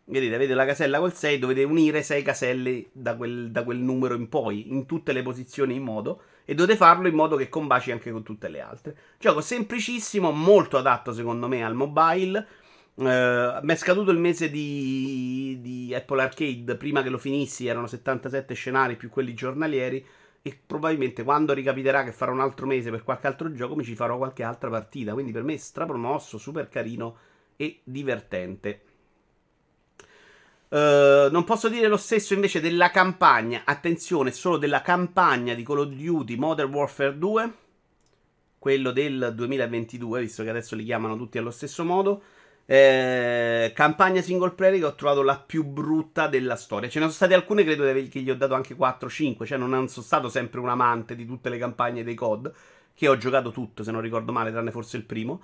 Vedete, 0.08 0.36
avete 0.36 0.54
la 0.54 0.66
casella 0.66 1.00
col 1.00 1.14
6, 1.14 1.40
dovete 1.40 1.64
unire 1.64 2.04
6 2.04 2.22
caselle 2.22 2.90
da 2.92 3.16
quel, 3.16 3.50
da 3.50 3.64
quel 3.64 3.80
numero 3.80 4.14
in 4.14 4.30
poi, 4.30 4.72
in 4.72 4.86
tutte 4.86 5.14
le 5.14 5.24
posizioni 5.24 5.74
in 5.76 5.82
modo, 5.84 6.22
e 6.46 6.54
dovete 6.54 6.78
farlo 6.78 7.08
in 7.08 7.16
modo 7.16 7.36
che 7.36 7.50
combaci 7.50 7.92
anche 7.92 8.12
con 8.12 8.22
tutte 8.22 8.48
le 8.48 8.62
altre. 8.62 8.96
Gioco 9.18 9.42
semplicissimo, 9.42 10.30
molto 10.30 10.78
adatto 10.78 11.12
secondo 11.12 11.48
me 11.48 11.66
al 11.66 11.74
mobile. 11.74 12.48
Uh, 12.94 13.60
mi 13.64 13.74
è 13.74 13.76
scaduto 13.76 14.12
il 14.12 14.20
mese 14.20 14.52
di, 14.52 15.58
di, 15.60 15.96
Apple 15.96 16.22
Arcade. 16.22 16.76
Prima 16.76 17.02
che 17.02 17.10
lo 17.10 17.18
finissi, 17.18 17.66
erano 17.66 17.88
77 17.88 18.54
scenari 18.54 18.98
più 18.98 19.10
quelli 19.10 19.34
giornalieri. 19.34 20.06
E 20.44 20.60
probabilmente 20.68 21.24
quando 21.24 21.52
ricapiterà 21.54 22.04
che 22.04 22.12
farò 22.12 22.32
un 22.32 22.42
altro 22.42 22.68
mese 22.68 22.92
per 22.92 23.04
qualche 23.04 23.26
altro 23.26 23.52
gioco, 23.52 23.76
mi 23.76 23.84
ci 23.84 23.96
farò 23.96 24.18
qualche 24.18 24.44
altra 24.44 24.70
partita. 24.70 25.14
Quindi 25.14 25.32
per 25.32 25.42
me 25.42 25.56
è 25.56 25.58
strapromosso, 25.58 26.38
super 26.38 26.70
carino 26.70 27.18
e 27.56 27.80
divertente. 27.84 28.82
Uh, 30.76 31.32
non 31.32 31.46
posso 31.46 31.70
dire 31.70 31.88
lo 31.88 31.96
stesso 31.96 32.34
invece 32.34 32.60
della 32.60 32.92
campagna. 32.92 33.62
Attenzione, 33.64 34.32
solo 34.32 34.58
della 34.58 34.82
campagna 34.82 35.54
di 35.54 35.64
Call 35.64 35.80
of 35.80 35.88
Duty 35.88 36.36
Modern 36.36 36.70
Warfare 36.74 37.18
2. 37.18 37.54
Quello 38.60 38.92
del 38.92 39.32
2022, 39.34 40.20
visto 40.20 40.44
che 40.44 40.50
adesso 40.50 40.76
li 40.76 40.84
chiamano 40.84 41.16
tutti 41.16 41.38
allo 41.38 41.52
stesso 41.52 41.86
modo. 41.86 42.22
Eh, 42.66 43.72
campagna 43.74 44.22
single 44.22 44.52
player 44.52 44.80
che 44.80 44.86
ho 44.86 44.96
trovato 44.96 45.22
la 45.22 45.38
più 45.38 45.64
brutta 45.64 46.28
della 46.28 46.58
storia. 46.58 46.90
Ce 46.90 47.00
ne 47.00 47.06
sono 47.06 47.16
state 47.16 47.36
alcune, 47.36 47.64
credo 47.64 47.86
che 48.10 48.20
gli 48.20 48.30
ho 48.30 48.36
dato 48.36 48.54
anche 48.54 48.76
4-5. 48.76 49.46
Cioè, 49.46 49.58
non 49.58 49.88
sono 49.88 50.06
stato 50.06 50.28
sempre 50.28 50.60
un 50.60 50.68
amante 50.68 51.16
di 51.16 51.26
tutte 51.26 51.48
le 51.48 51.58
campagne 51.58 52.04
dei 52.04 52.16
COD. 52.16 52.52
Che 52.94 53.08
ho 53.08 53.16
giocato 53.16 53.52
tutto, 53.52 53.82
se 53.82 53.92
non 53.92 54.02
ricordo 54.02 54.34
male, 54.34 54.52
tranne 54.52 54.72
forse 54.72 54.98
il 54.98 55.04
primo. 55.04 55.42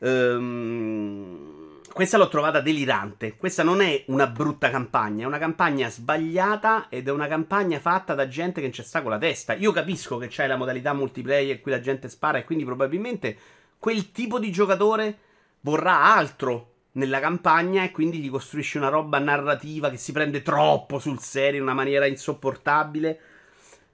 Ehm, 0.00 1.75
questa 1.96 2.18
l'ho 2.18 2.28
trovata 2.28 2.60
delirante. 2.60 3.38
Questa 3.38 3.62
non 3.62 3.80
è 3.80 4.04
una 4.08 4.26
brutta 4.26 4.68
campagna, 4.68 5.24
è 5.24 5.26
una 5.26 5.38
campagna 5.38 5.88
sbagliata 5.88 6.90
ed 6.90 7.08
è 7.08 7.10
una 7.10 7.26
campagna 7.26 7.80
fatta 7.80 8.12
da 8.12 8.28
gente 8.28 8.60
che 8.60 8.66
non 8.66 8.76
c'è 8.76 8.82
sta 8.82 9.00
con 9.00 9.12
la 9.12 9.16
testa. 9.16 9.54
Io 9.54 9.72
capisco 9.72 10.18
che 10.18 10.26
c'è 10.26 10.46
la 10.46 10.56
modalità 10.56 10.92
multiplayer 10.92 11.56
in 11.56 11.62
cui 11.62 11.70
la 11.70 11.80
gente 11.80 12.10
spara 12.10 12.36
e 12.36 12.44
quindi 12.44 12.66
probabilmente 12.66 13.34
quel 13.78 14.12
tipo 14.12 14.38
di 14.38 14.52
giocatore 14.52 15.18
vorrà 15.60 16.14
altro 16.14 16.72
nella 16.92 17.18
campagna 17.18 17.82
e 17.82 17.92
quindi 17.92 18.18
gli 18.18 18.28
costruisce 18.28 18.76
una 18.76 18.90
roba 18.90 19.18
narrativa 19.18 19.88
che 19.88 19.96
si 19.96 20.12
prende 20.12 20.42
troppo 20.42 20.98
sul 20.98 21.20
serio 21.20 21.56
in 21.56 21.62
una 21.62 21.72
maniera 21.72 22.04
insopportabile 22.04 23.18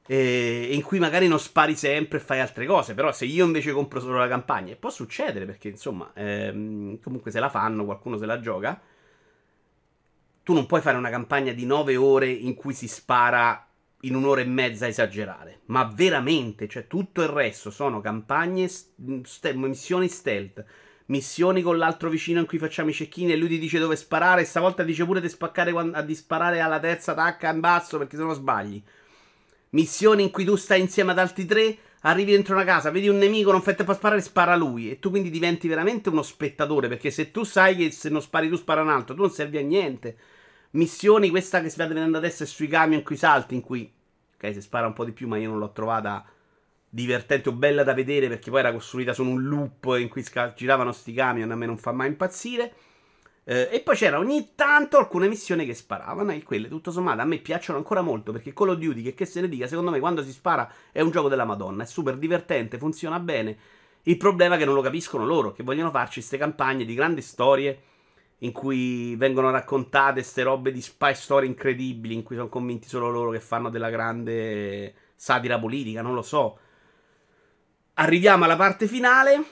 e 0.06 0.71
in 0.73 0.82
cui 0.82 0.99
magari 0.99 1.28
non 1.28 1.38
spari 1.38 1.76
sempre 1.76 2.18
e 2.18 2.21
fai 2.21 2.40
altre 2.40 2.66
cose. 2.66 2.94
Però 2.94 3.12
se 3.12 3.25
io 3.25 3.44
invece 3.44 3.73
compro 3.73 4.00
solo 4.00 4.18
la 4.18 4.28
campagna, 4.28 4.73
e 4.73 4.76
può 4.76 4.90
succedere 4.90 5.47
perché 5.47 5.68
insomma, 5.68 6.11
ehm, 6.14 7.00
comunque 7.00 7.30
se 7.30 7.40
la 7.40 7.49
fanno, 7.49 7.85
qualcuno 7.85 8.16
se 8.16 8.26
la 8.26 8.40
gioca. 8.40 8.80
Tu 10.44 10.52
non 10.52 10.66
puoi 10.66 10.80
fare 10.80 10.97
una 10.97 11.11
campagna 11.11 11.52
di 11.52 11.64
9 11.64 11.97
ore 11.97 12.28
in 12.28 12.54
cui 12.54 12.75
si 12.75 12.88
spara 12.88 13.64
in 14.00 14.16
un'ora 14.16 14.40
e 14.40 14.44
mezza 14.44 14.87
a 14.87 14.88
esagerare. 14.88 15.61
Ma 15.66 15.85
veramente, 15.85 16.66
cioè 16.66 16.88
tutto 16.88 17.23
il 17.23 17.28
resto 17.28 17.71
sono 17.71 18.00
campagne, 18.00 18.66
st- 18.66 19.52
missioni 19.54 20.09
stealth. 20.09 20.64
Missioni 21.06 21.62
con 21.62 21.78
l'altro 21.78 22.09
vicino 22.09 22.40
in 22.40 22.47
cui 22.47 22.59
facciamo 22.59 22.90
i 22.90 22.92
cecchini 22.92 23.32
e 23.32 23.37
lui 23.37 23.49
ti 23.49 23.59
dice 23.59 23.78
dove 23.78 23.94
sparare. 23.94 24.44
Stavolta 24.44 24.82
dice 24.82 25.04
pure 25.04 25.21
di 25.21 25.28
spaccare 25.28 25.71
quando, 25.71 26.00
di 26.02 26.14
sparare 26.16 26.61
alla 26.61 26.80
terza 26.80 27.14
tacca 27.14 27.52
in 27.52 27.61
basso 27.61 27.99
perché 27.99 28.16
se 28.16 28.23
no 28.25 28.32
sbagli 28.32 28.82
missioni 29.72 30.22
in 30.22 30.30
cui 30.30 30.44
tu 30.44 30.56
stai 30.56 30.80
insieme 30.80 31.12
ad 31.12 31.18
altri 31.18 31.44
tre, 31.44 31.76
arrivi 32.00 32.32
dentro 32.32 32.54
una 32.54 32.64
casa, 32.64 32.90
vedi 32.90 33.08
un 33.08 33.18
nemico, 33.18 33.52
non 33.52 33.62
fai 33.62 33.76
tempo 33.76 33.92
a 33.92 33.94
sparare, 33.94 34.20
spara 34.20 34.56
lui. 34.56 34.90
E 34.90 34.98
tu 34.98 35.10
quindi 35.10 35.30
diventi 35.30 35.68
veramente 35.68 36.08
uno 36.08 36.22
spettatore, 36.22 36.88
perché 36.88 37.10
se 37.10 37.30
tu 37.30 37.44
sai 37.44 37.76
che 37.76 37.90
se 37.90 38.08
non 38.08 38.22
spari 38.22 38.48
tu 38.48 38.56
spara 38.56 38.82
un 38.82 38.90
altro, 38.90 39.14
tu 39.14 39.20
non 39.20 39.30
servi 39.30 39.58
a 39.58 39.62
niente. 39.62 40.16
Missioni, 40.72 41.28
questa 41.30 41.60
che 41.60 41.68
si 41.68 41.74
sta 41.74 41.86
vedendo 41.86 42.16
adesso 42.16 42.44
è 42.44 42.46
sui 42.46 42.68
camion 42.68 43.00
in 43.00 43.04
cui 43.04 43.16
salti, 43.16 43.54
in 43.54 43.60
cui, 43.60 43.90
ok, 44.34 44.52
si 44.52 44.60
spara 44.60 44.86
un 44.86 44.94
po' 44.94 45.04
di 45.04 45.12
più, 45.12 45.28
ma 45.28 45.36
io 45.36 45.50
non 45.50 45.58
l'ho 45.58 45.72
trovata 45.72 46.24
divertente 46.88 47.48
o 47.48 47.52
bella 47.52 47.84
da 47.84 47.94
vedere, 47.94 48.28
perché 48.28 48.50
poi 48.50 48.60
era 48.60 48.72
costruita 48.72 49.12
su 49.12 49.24
un 49.24 49.42
loop 49.42 49.96
in 49.98 50.08
cui 50.08 50.24
giravano 50.54 50.92
sti 50.92 51.12
camion, 51.12 51.50
a 51.50 51.56
me 51.56 51.66
non 51.66 51.78
fa 51.78 51.92
mai 51.92 52.08
impazzire. 52.08 52.72
Eh, 53.44 53.68
e 53.72 53.80
poi 53.80 53.96
c'era 53.96 54.18
ogni 54.18 54.52
tanto 54.54 54.99
alcune 54.99 55.26
missioni 55.26 55.66
che 55.66 55.75
sparavano 55.75 56.30
e 56.30 56.44
quelle 56.44 56.68
tutto 56.68 56.92
sommato 56.92 57.22
a 57.22 57.25
me 57.25 57.38
piacciono 57.38 57.78
ancora 57.78 58.00
molto 58.00 58.30
perché 58.30 58.52
Call 58.52 58.68
of 58.68 58.78
Duty, 58.78 59.02
che, 59.02 59.14
che 59.14 59.25
se 59.25 59.40
ne 59.40 59.49
dica, 59.49 59.66
secondo 59.66 59.90
me 59.90 59.99
quando 59.99 60.22
si 60.22 60.32
spara 60.32 60.70
è 60.92 61.00
un 61.00 61.11
gioco 61.11 61.28
della 61.28 61.44
Madonna, 61.44 61.82
è 61.82 61.87
super 61.87 62.16
divertente, 62.16 62.78
funziona 62.78 63.18
bene. 63.18 63.58
Il 64.04 64.16
problema 64.16 64.54
è 64.54 64.58
che 64.58 64.64
non 64.64 64.75
lo 64.75 64.80
capiscono 64.80 65.25
loro, 65.25 65.52
che 65.52 65.62
vogliono 65.62 65.90
farci 65.90 66.14
queste 66.14 66.38
campagne 66.38 66.84
di 66.84 66.94
grandi 66.94 67.22
storie 67.22 67.82
in 68.38 68.52
cui 68.52 69.14
vengono 69.16 69.50
raccontate 69.50 70.14
queste 70.14 70.42
robe 70.42 70.72
di 70.72 70.80
spy 70.80 71.14
story 71.14 71.46
incredibili, 71.46 72.14
in 72.14 72.22
cui 72.25 72.37
sono 72.37 72.49
convinti 72.49 72.88
solo 72.88 73.08
loro 73.11 73.30
che 73.30 73.40
fanno 73.40 73.70
della 73.70 73.90
grande 73.90 74.94
satira 75.14 75.58
politica, 75.58 76.02
non 76.02 76.14
lo 76.14 76.22
so. 76.22 76.58
Arriviamo 77.94 78.44
alla 78.44 78.56
parte 78.56 78.88
finale 78.88 79.44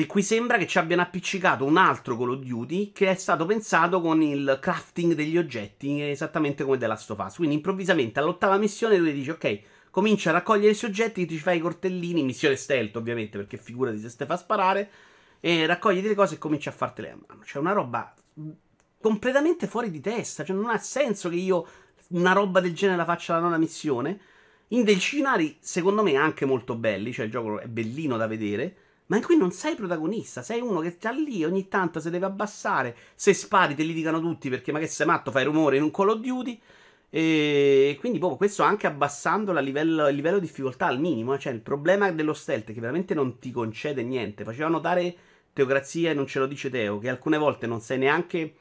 e 0.00 0.06
qui 0.06 0.22
sembra 0.22 0.58
che 0.58 0.66
ci 0.66 0.78
abbiano 0.78 1.02
appiccicato 1.02 1.64
un 1.64 1.76
altro 1.76 2.16
Call 2.16 2.30
of 2.30 2.38
Duty 2.40 2.92
che 2.92 3.10
è 3.10 3.14
stato 3.14 3.46
pensato 3.46 4.00
con 4.00 4.22
il 4.22 4.58
crafting 4.60 5.14
degli 5.14 5.36
oggetti, 5.36 6.00
esattamente 6.02 6.64
come 6.64 6.78
The 6.78 6.86
Last 6.86 7.10
of 7.10 7.18
Us. 7.18 7.36
Quindi 7.36 7.56
improvvisamente 7.56 8.18
all'ottava 8.18 8.58
missione 8.58 8.96
tu 8.96 9.04
ti 9.04 9.12
dici 9.12 9.30
ok, 9.30 9.60
comincia 9.90 10.30
a 10.30 10.34
raccogliere 10.34 10.68
questi 10.68 10.86
oggetti, 10.86 11.26
ti 11.26 11.38
fai 11.38 11.58
i 11.58 11.60
cortellini, 11.60 12.22
missione 12.22 12.56
stealth 12.56 12.96
ovviamente 12.96 13.38
perché 13.38 13.56
figurati 13.56 13.98
se 13.98 14.08
stai 14.08 14.26
fa 14.26 14.36
sparare, 14.36 14.90
e 15.40 15.66
raccogli 15.66 16.06
le 16.06 16.14
cose 16.14 16.34
e 16.34 16.38
cominci 16.38 16.68
a 16.68 16.72
fartele 16.72 17.10
a 17.10 17.18
mano. 17.26 17.44
Cioè 17.44 17.60
una 17.60 17.72
roba 17.72 18.14
completamente 19.00 19.66
fuori 19.66 19.90
di 19.90 20.00
testa, 20.00 20.44
cioè 20.44 20.56
non 20.56 20.70
ha 20.70 20.78
senso 20.78 21.28
che 21.28 21.36
io 21.36 21.66
una 22.08 22.32
roba 22.32 22.60
del 22.60 22.74
genere 22.74 22.98
la 22.98 23.04
faccia 23.04 23.34
la 23.34 23.40
nona 23.40 23.58
missione. 23.58 24.20
In 24.68 24.84
dei 24.84 24.98
scenari 24.98 25.56
secondo 25.60 26.02
me 26.02 26.14
anche 26.16 26.44
molto 26.44 26.74
belli, 26.74 27.12
cioè 27.12 27.24
il 27.24 27.30
gioco 27.30 27.58
è 27.58 27.66
bellino 27.66 28.16
da 28.16 28.26
vedere 28.26 28.76
ma 29.08 29.16
in 29.16 29.22
cui 29.22 29.36
non 29.36 29.50
sei 29.52 29.74
protagonista, 29.74 30.42
sei 30.42 30.60
uno 30.60 30.80
che 30.80 30.90
sta 30.92 31.10
lì, 31.10 31.44
ogni 31.44 31.68
tanto 31.68 32.00
si 32.00 32.10
deve 32.10 32.26
abbassare, 32.26 32.96
se 33.14 33.34
spari 33.34 33.74
te 33.74 33.82
li 33.82 33.92
dicono 33.92 34.20
tutti 34.20 34.48
perché 34.48 34.72
ma 34.72 34.78
che 34.78 34.86
sei 34.86 35.06
matto, 35.06 35.30
fai 35.30 35.44
rumore 35.44 35.76
in 35.76 35.82
un 35.82 35.90
Call 35.90 36.10
of 36.10 36.20
Duty. 36.20 36.60
E 37.10 37.96
quindi 38.00 38.18
proprio 38.18 38.36
questo 38.36 38.62
anche 38.62 38.86
abbassando 38.86 39.58
livello, 39.60 40.08
il 40.08 40.14
livello 40.14 40.38
di 40.38 40.46
difficoltà 40.46 40.86
al 40.86 41.00
minimo. 41.00 41.34
Eh. 41.34 41.38
Cioè 41.38 41.52
il 41.54 41.60
problema 41.60 42.10
dello 42.10 42.34
stealth 42.34 42.70
è 42.70 42.74
che 42.74 42.80
veramente 42.80 43.14
non 43.14 43.38
ti 43.38 43.50
concede 43.50 44.02
niente. 44.02 44.44
Faceva 44.44 44.68
notare 44.68 45.16
Teocrazia 45.54 46.10
e 46.10 46.14
non 46.14 46.26
ce 46.26 46.38
lo 46.38 46.46
dice 46.46 46.68
Teo, 46.68 46.98
che 46.98 47.08
alcune 47.08 47.38
volte 47.38 47.66
non 47.66 47.80
sei 47.80 47.98
neanche 47.98 48.54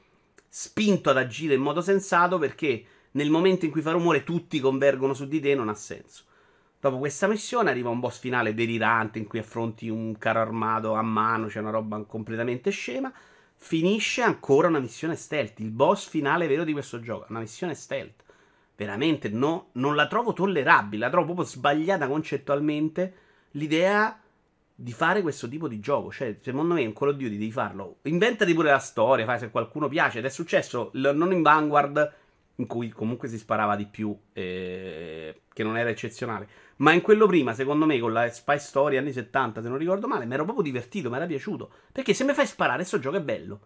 spinto 0.48 1.10
ad 1.10 1.18
agire 1.18 1.56
in 1.56 1.62
modo 1.62 1.82
sensato 1.82 2.38
perché 2.38 2.86
nel 3.12 3.30
momento 3.30 3.66
in 3.66 3.72
cui 3.72 3.82
fa 3.82 3.92
rumore 3.92 4.24
tutti 4.24 4.60
convergono 4.62 5.14
su 5.14 5.28
di 5.28 5.42
te 5.42 5.54
non 5.54 5.68
ha 5.68 5.76
senso. 5.76 6.24
Dopo 6.80 7.00
questa 7.00 7.28
missione 7.28 7.72
arriva 7.72 7.90
un 7.90 8.00
boss 8.00 8.20
finale 8.20 8.54
delirante 8.54 9.18
in 9.18 9.26
cui 9.26 9.40
affronti 9.40 9.90
un 9.90 10.16
carro 10.20 10.42
armato 10.42 10.94
a 10.94 11.02
mano, 11.02 11.48
c'è 11.48 11.60
una 11.60 11.72
roba 11.72 12.04
completamente 12.04 12.70
scema. 12.70 13.12
Finisce 13.56 14.22
ancora 14.22 14.68
una 14.68 14.80
missione 14.80 15.16
stealth. 15.16 15.60
Il 15.60 15.72
boss 15.72 16.08
finale 16.08 16.46
vero 16.46 16.64
di 16.64 16.74
questo 16.74 17.00
gioco, 17.00 17.26
una 17.30 17.40
missione 17.40 17.74
stealth. 17.74 18.24
Veramente 18.76 19.30
no, 19.30 19.70
non 19.74 19.96
la 19.96 20.06
trovo 20.06 20.34
tollerabile, 20.34 21.06
la 21.06 21.10
trovo 21.10 21.34
proprio 21.34 21.48
sbagliata 21.48 22.08
concettualmente 22.08 23.16
l'idea 23.52 24.22
di 24.76 24.92
fare 24.92 25.24
questo 25.24 25.50
tipo 25.50 25.68
di 25.68 25.80
gioco. 25.80 26.12
Cioè, 26.12 26.38
secondo 26.40 26.76
me, 26.76 26.86
un 26.86 26.94
Call 26.94 27.10
of 27.10 27.16
Duty 27.16 27.32
devi 27.32 27.52
farlo. 27.52 27.98
Inventati 28.04 28.54
pure 28.54 28.70
la 28.70 28.78
storia, 28.78 29.26
fai 29.26 29.40
se 29.40 29.50
qualcuno 29.50 29.88
piace. 29.88 30.20
Ed 30.20 30.26
è 30.26 30.30
successo 30.30 30.92
non 30.94 31.34
in 31.34 31.42
Vanguard, 31.42 32.14
in 32.60 32.68
cui 32.68 32.90
comunque 32.90 33.28
si 33.28 33.38
sparava 33.38 33.76
di 33.76 33.86
più, 33.86 34.16
eh, 34.34 35.42
che 35.54 35.64
non 35.64 35.78
era 35.78 35.90
eccezionale. 35.90 36.48
Ma 36.78 36.92
in 36.92 37.02
quello 37.02 37.28
prima, 37.28 37.54
secondo 37.54 37.86
me, 37.86 38.00
con 38.00 38.14
la 38.14 38.30
Spy 38.30 38.60
Story 38.60 38.98
anni 38.98 39.12
70, 39.12 39.62
se 39.62 39.70
non 39.70 39.78
ricordo 39.78 40.08
male, 40.08 40.26
mi 40.26 40.34
ero 40.34 40.44
proprio 40.44 40.64
divertito, 40.64 41.10
mi 41.10 41.16
era 41.16 41.26
piaciuto. 41.26 41.70
Perché 41.92 42.14
se 42.14 42.24
mi 42.24 42.34
fai 42.34 42.46
sparare, 42.46 42.78
questo 42.78 43.00
gioco 43.00 43.18
è 43.18 43.22
bello. 43.22 43.60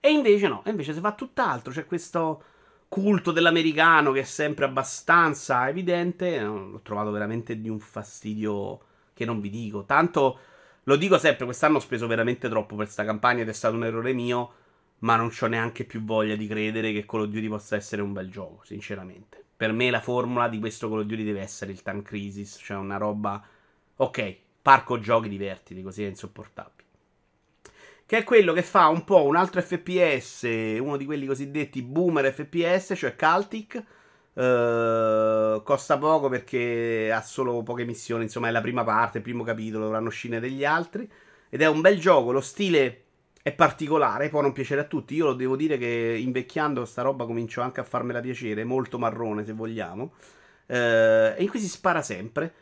E 0.00 0.10
invece 0.10 0.48
no, 0.48 0.62
e 0.64 0.70
invece 0.70 0.92
si 0.92 1.00
fa 1.00 1.12
tutt'altro. 1.12 1.72
C'è 1.72 1.86
questo 1.86 2.42
culto 2.88 3.32
dell'americano 3.32 4.12
che 4.12 4.20
è 4.20 4.24
sempre 4.24 4.64
abbastanza 4.64 5.68
evidente. 5.68 6.40
L'ho 6.40 6.80
trovato 6.82 7.10
veramente 7.10 7.60
di 7.60 7.68
un 7.68 7.80
fastidio 7.80 8.80
che 9.14 9.24
non 9.24 9.40
vi 9.40 9.50
dico. 9.50 9.84
Tanto 9.84 10.38
lo 10.84 10.96
dico 10.96 11.18
sempre, 11.18 11.44
quest'anno 11.44 11.78
ho 11.78 11.80
speso 11.80 12.06
veramente 12.06 12.48
troppo 12.48 12.76
per 12.76 12.84
questa 12.84 13.04
campagna 13.04 13.42
ed 13.42 13.48
è 13.48 13.52
stato 13.52 13.74
un 13.74 13.84
errore 13.84 14.12
mio. 14.12 14.52
Ma 15.00 15.16
non 15.16 15.30
ho 15.38 15.46
neanche 15.46 15.84
più 15.84 16.02
voglia 16.04 16.36
di 16.36 16.46
credere 16.46 16.92
che 16.92 17.04
Call 17.04 17.22
of 17.22 17.28
Duty 17.28 17.48
possa 17.48 17.76
essere 17.76 18.02
un 18.02 18.12
bel 18.12 18.30
gioco, 18.30 18.62
sinceramente. 18.64 19.44
Per 19.56 19.72
me 19.72 19.90
la 19.90 20.00
formula 20.00 20.48
di 20.48 20.58
questo 20.58 20.88
Call 20.88 21.00
of 21.00 21.06
Duty 21.06 21.24
deve 21.24 21.40
essere 21.40 21.72
il 21.72 21.82
Tank 21.82 22.06
Crisis, 22.06 22.58
cioè 22.62 22.76
una 22.76 22.96
roba... 22.96 23.42
Ok, 23.98 24.36
parco 24.62 24.98
giochi 24.98 25.28
divertiti, 25.28 25.82
così 25.82 26.04
è 26.04 26.08
insopportabile. 26.08 26.84
Che 28.06 28.18
è 28.18 28.22
quello 28.22 28.52
che 28.52 28.62
fa 28.62 28.86
un 28.86 29.02
po' 29.02 29.24
un 29.24 29.34
altro 29.34 29.60
FPS, 29.60 30.42
uno 30.78 30.96
di 30.96 31.04
quelli 31.04 31.26
cosiddetti 31.26 31.82
boomer 31.82 32.32
FPS, 32.32 32.94
cioè 32.96 33.16
Celtic. 33.16 33.82
Uh, 34.32 35.62
costa 35.62 35.96
poco 35.98 36.28
perché 36.28 37.10
ha 37.12 37.20
solo 37.22 37.64
poche 37.64 37.84
missioni. 37.84 38.22
Insomma, 38.22 38.46
è 38.46 38.52
la 38.52 38.60
prima 38.60 38.84
parte, 38.84 39.18
il 39.18 39.24
primo 39.24 39.42
capitolo. 39.42 39.84
Dovranno 39.84 40.06
uscire 40.06 40.38
degli 40.38 40.64
altri. 40.64 41.10
Ed 41.48 41.62
è 41.62 41.66
un 41.66 41.80
bel 41.80 41.98
gioco. 41.98 42.30
Lo 42.30 42.40
stile 42.40 43.05
è 43.46 43.52
particolare. 43.52 44.28
Può 44.28 44.40
non 44.40 44.50
piacere 44.50 44.80
a 44.80 44.84
tutti. 44.84 45.14
Io 45.14 45.26
lo 45.26 45.34
devo 45.34 45.54
dire 45.54 45.78
che 45.78 46.18
invecchiando 46.20 46.84
sta 46.84 47.02
roba 47.02 47.26
comincio 47.26 47.60
anche 47.60 47.78
a 47.78 47.84
farmela 47.84 48.18
piacere. 48.18 48.64
Molto 48.64 48.98
marrone, 48.98 49.44
se 49.44 49.52
vogliamo. 49.52 50.14
Uh, 50.66 50.74
e 50.74 51.36
in 51.38 51.48
cui 51.48 51.60
si 51.60 51.68
spara 51.68 52.02
sempre. 52.02 52.52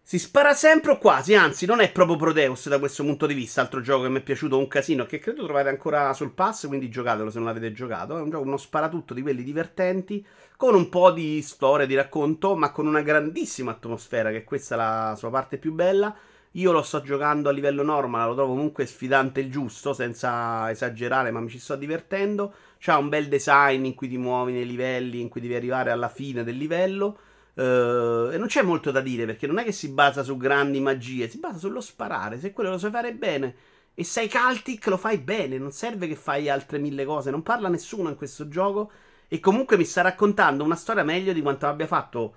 Si 0.00 0.20
spara 0.20 0.54
sempre 0.54 0.92
o 0.92 0.98
quasi, 0.98 1.34
anzi, 1.34 1.66
non 1.66 1.80
è 1.80 1.90
proprio 1.90 2.16
Proteus 2.16 2.68
da 2.68 2.78
questo 2.78 3.02
punto 3.02 3.26
di 3.26 3.34
vista. 3.34 3.62
Altro 3.62 3.80
gioco 3.80 4.04
che 4.04 4.08
mi 4.08 4.18
è 4.18 4.22
piaciuto 4.22 4.56
un 4.56 4.68
casino 4.68 5.06
che 5.06 5.18
credo 5.18 5.42
trovate 5.42 5.70
ancora 5.70 6.12
sul 6.12 6.30
pass, 6.30 6.68
quindi 6.68 6.88
giocatelo 6.88 7.28
se 7.28 7.38
non 7.38 7.48
l'avete 7.48 7.72
giocato. 7.72 8.16
È 8.16 8.20
un 8.20 8.30
gioco, 8.30 8.44
uno 8.44 8.58
sparatutto 8.58 9.12
di 9.12 9.22
quelli 9.22 9.42
divertenti, 9.42 10.24
con 10.56 10.76
un 10.76 10.88
po' 10.88 11.10
di 11.10 11.42
storia, 11.42 11.84
di 11.84 11.96
racconto, 11.96 12.54
ma 12.54 12.70
con 12.70 12.86
una 12.86 13.02
grandissima 13.02 13.72
atmosfera, 13.72 14.30
che 14.30 14.44
questa 14.44 14.76
è 14.76 14.78
la 14.78 15.14
sua 15.18 15.30
parte 15.30 15.58
più 15.58 15.72
bella. 15.72 16.16
Io 16.56 16.72
lo 16.72 16.80
sto 16.80 17.02
giocando 17.02 17.50
a 17.50 17.52
livello 17.52 17.82
normale, 17.82 18.28
lo 18.28 18.34
trovo 18.34 18.54
comunque 18.54 18.86
sfidante 18.86 19.40
il 19.40 19.50
giusto, 19.50 19.92
senza 19.92 20.70
esagerare, 20.70 21.30
ma 21.30 21.40
mi 21.40 21.50
ci 21.50 21.58
sto 21.58 21.76
divertendo. 21.76 22.52
C'ha 22.78 22.96
un 22.96 23.10
bel 23.10 23.28
design 23.28 23.84
in 23.84 23.94
cui 23.94 24.08
ti 24.08 24.16
muovi 24.16 24.52
nei 24.52 24.66
livelli, 24.66 25.20
in 25.20 25.28
cui 25.28 25.42
devi 25.42 25.54
arrivare 25.54 25.90
alla 25.90 26.08
fine 26.08 26.44
del 26.44 26.56
livello. 26.56 27.18
Uh, 27.52 28.30
e 28.32 28.36
non 28.38 28.46
c'è 28.48 28.62
molto 28.62 28.90
da 28.90 29.00
dire 29.00 29.24
perché 29.24 29.46
non 29.46 29.58
è 29.58 29.64
che 29.64 29.72
si 29.72 29.88
basa 29.88 30.22
su 30.22 30.36
grandi 30.36 30.78
magie, 30.80 31.28
si 31.28 31.38
basa 31.38 31.58
sullo 31.58 31.82
sparare. 31.82 32.38
Se 32.38 32.52
quello 32.52 32.70
lo 32.70 32.78
sai 32.78 32.90
fare 32.90 33.12
bene 33.12 33.54
e 33.94 34.04
sei 34.04 34.26
Caltic, 34.28 34.86
lo 34.86 34.96
fai 34.96 35.18
bene. 35.18 35.58
Non 35.58 35.72
serve 35.72 36.08
che 36.08 36.16
fai 36.16 36.48
altre 36.48 36.78
mille 36.78 37.04
cose. 37.04 37.30
Non 37.30 37.42
parla 37.42 37.68
nessuno 37.68 38.08
in 38.08 38.16
questo 38.16 38.48
gioco. 38.48 38.90
E 39.28 39.40
comunque 39.40 39.76
mi 39.76 39.84
sta 39.84 40.00
raccontando 40.00 40.64
una 40.64 40.76
storia 40.76 41.02
meglio 41.02 41.34
di 41.34 41.42
quanto 41.42 41.66
abbia 41.66 41.86
fatto 41.86 42.34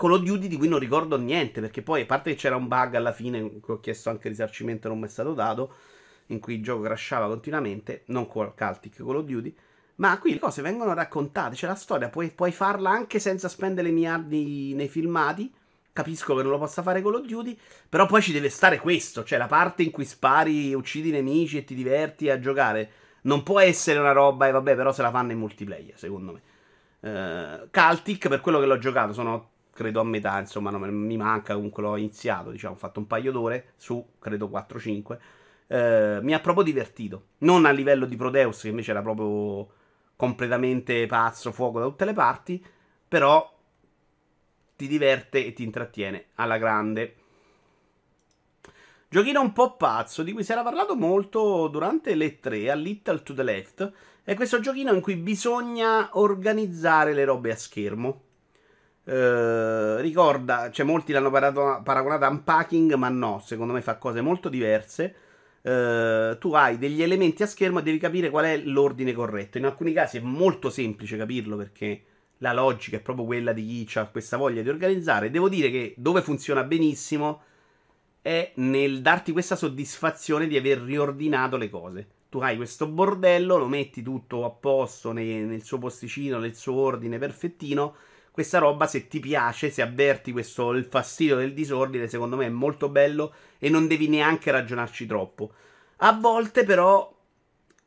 Call 0.00 0.12
of 0.12 0.22
Duty, 0.22 0.48
di 0.48 0.56
cui 0.56 0.68
non 0.68 0.78
ricordo 0.78 1.18
niente. 1.18 1.60
Perché 1.60 1.82
poi, 1.82 2.02
a 2.02 2.06
parte 2.06 2.30
che 2.30 2.36
c'era 2.36 2.56
un 2.56 2.68
bug 2.68 2.94
alla 2.94 3.12
fine, 3.12 3.60
che 3.60 3.72
ho 3.72 3.80
chiesto 3.80 4.08
anche 4.08 4.30
risarcimento, 4.30 4.88
non 4.88 4.98
mi 4.98 5.04
è 5.04 5.08
stato 5.08 5.34
dato. 5.34 5.74
In 6.28 6.40
cui 6.40 6.54
il 6.54 6.62
gioco 6.62 6.82
crashava 6.82 7.26
continuamente. 7.26 8.04
Non 8.06 8.26
Caltic, 8.54 8.96
Call 8.96 9.16
of 9.16 9.24
Duty. 9.24 9.54
Ma 9.96 10.18
qui 10.18 10.32
le 10.32 10.38
cose 10.38 10.62
vengono 10.62 10.94
raccontate, 10.94 11.54
c'è 11.54 11.66
la 11.66 11.74
storia, 11.74 12.08
puoi, 12.08 12.30
puoi 12.30 12.52
farla 12.52 12.88
anche 12.88 13.18
senza 13.18 13.50
spendere 13.50 13.90
miliardi 13.90 14.72
nei 14.74 14.88
filmati. 14.88 15.52
Capisco 15.92 16.34
che 16.34 16.42
non 16.42 16.52
lo 16.52 16.58
possa 16.58 16.80
fare 16.80 17.02
Call 17.02 17.16
of 17.16 17.26
Duty, 17.26 17.58
però 17.86 18.06
poi 18.06 18.22
ci 18.22 18.32
deve 18.32 18.48
stare 18.48 18.78
questo, 18.78 19.24
cioè 19.24 19.36
la 19.36 19.46
parte 19.46 19.82
in 19.82 19.90
cui 19.90 20.06
spari, 20.06 20.72
uccidi 20.72 21.10
i 21.10 21.12
nemici 21.12 21.58
e 21.58 21.64
ti 21.64 21.74
diverti 21.74 22.30
a 22.30 22.40
giocare. 22.40 22.90
Non 23.22 23.42
può 23.42 23.60
essere 23.60 23.98
una 23.98 24.12
roba, 24.12 24.48
e 24.48 24.52
vabbè, 24.52 24.74
però 24.74 24.90
se 24.90 25.02
la 25.02 25.10
fanno 25.10 25.32
in 25.32 25.38
multiplayer, 25.38 25.98
secondo 25.98 26.32
me. 26.32 26.40
Uh, 27.00 27.68
Caltic, 27.70 28.28
per 28.28 28.40
quello 28.40 28.58
che 28.58 28.66
l'ho 28.66 28.78
giocato, 28.78 29.12
sono 29.12 29.50
credo 29.80 30.00
a 30.00 30.04
metà, 30.04 30.38
insomma, 30.38 30.68
non 30.68 30.82
mi 30.82 31.16
manca, 31.16 31.54
comunque 31.54 31.82
l'ho 31.82 31.96
iniziato, 31.96 32.50
diciamo, 32.50 32.74
ho 32.74 32.76
fatto 32.76 33.00
un 33.00 33.06
paio 33.06 33.32
d'ore 33.32 33.72
su, 33.78 34.10
credo 34.18 34.48
4-5. 34.48 35.12
Uh, 35.12 35.74
eh, 35.74 36.18
mi 36.20 36.34
ha 36.34 36.40
proprio 36.40 36.62
divertito. 36.62 37.28
Non 37.38 37.64
a 37.64 37.70
livello 37.70 38.04
di 38.04 38.14
Proteus, 38.14 38.60
che 38.60 38.68
invece 38.68 38.90
era 38.90 39.00
proprio 39.00 39.66
completamente 40.16 41.06
pazzo, 41.06 41.50
fuoco 41.50 41.78
da 41.78 41.86
tutte 41.86 42.04
le 42.04 42.12
parti, 42.12 42.62
però 43.08 43.50
ti 44.76 44.86
diverte 44.86 45.46
e 45.46 45.54
ti 45.54 45.62
intrattiene 45.62 46.26
alla 46.34 46.58
grande. 46.58 47.14
Giochino 49.08 49.40
un 49.40 49.52
po' 49.52 49.76
pazzo, 49.76 50.22
di 50.22 50.32
cui 50.32 50.44
si 50.44 50.52
era 50.52 50.62
parlato 50.62 50.94
molto 50.94 51.68
durante 51.68 52.14
le 52.14 52.38
3 52.38 52.70
a 52.70 52.74
Little 52.74 53.22
to 53.22 53.32
the 53.32 53.42
Left. 53.42 53.92
È 54.22 54.34
questo 54.34 54.60
giochino 54.60 54.92
in 54.92 55.00
cui 55.00 55.16
bisogna 55.16 56.10
organizzare 56.12 57.14
le 57.14 57.24
robe 57.24 57.52
a 57.52 57.56
schermo. 57.56 58.24
Uh, 59.02 59.96
ricorda, 59.96 60.70
cioè 60.70 60.84
molti 60.84 61.12
l'hanno 61.12 61.30
paragonato 61.30 62.24
a 62.24 62.28
Unpacking, 62.28 62.94
ma 62.94 63.08
no, 63.08 63.42
secondo 63.44 63.72
me 63.72 63.80
fa 63.80 63.96
cose 63.96 64.20
molto 64.20 64.48
diverse. 64.48 65.14
Uh, 65.62 66.38
tu 66.38 66.52
hai 66.54 66.78
degli 66.78 67.02
elementi 67.02 67.42
a 67.42 67.46
schermo 67.46 67.80
e 67.80 67.82
devi 67.82 67.98
capire 67.98 68.30
qual 68.30 68.44
è 68.44 68.56
l'ordine 68.58 69.12
corretto. 69.12 69.58
In 69.58 69.64
alcuni 69.64 69.92
casi 69.92 70.18
è 70.18 70.20
molto 70.20 70.70
semplice 70.70 71.16
capirlo 71.16 71.56
perché 71.56 72.04
la 72.38 72.52
logica 72.52 72.96
è 72.96 73.00
proprio 73.00 73.26
quella 73.26 73.52
di 73.52 73.84
chi 73.84 73.98
ha 73.98 74.06
questa 74.06 74.36
voglia 74.36 74.62
di 74.62 74.68
organizzare. 74.68 75.30
Devo 75.30 75.48
dire 75.48 75.70
che 75.70 75.94
dove 75.96 76.22
funziona 76.22 76.62
benissimo 76.64 77.42
è 78.22 78.52
nel 78.56 79.00
darti 79.00 79.32
questa 79.32 79.56
soddisfazione 79.56 80.46
di 80.46 80.56
aver 80.56 80.78
riordinato 80.80 81.56
le 81.56 81.68
cose. 81.68 82.08
Tu 82.28 82.38
hai 82.38 82.56
questo 82.56 82.86
bordello, 82.86 83.56
lo 83.56 83.66
metti 83.66 84.02
tutto 84.02 84.44
a 84.44 84.50
posto 84.50 85.12
nel, 85.12 85.44
nel 85.44 85.62
suo 85.62 85.78
posticino, 85.78 86.38
nel 86.38 86.54
suo 86.54 86.74
ordine 86.74 87.18
perfettino. 87.18 87.94
Questa 88.30 88.58
roba, 88.58 88.86
se 88.86 89.08
ti 89.08 89.18
piace, 89.20 89.70
se 89.70 89.82
avverti 89.82 90.32
questo 90.32 90.70
il 90.70 90.84
fastidio 90.84 91.36
del 91.36 91.52
disordine, 91.52 92.08
secondo 92.08 92.36
me 92.36 92.46
è 92.46 92.50
molto 92.50 92.88
bello 92.88 93.34
e 93.58 93.68
non 93.68 93.86
devi 93.86 94.08
neanche 94.08 94.50
ragionarci 94.50 95.04
troppo. 95.06 95.52
A 95.96 96.12
volte 96.12 96.64
però 96.64 97.16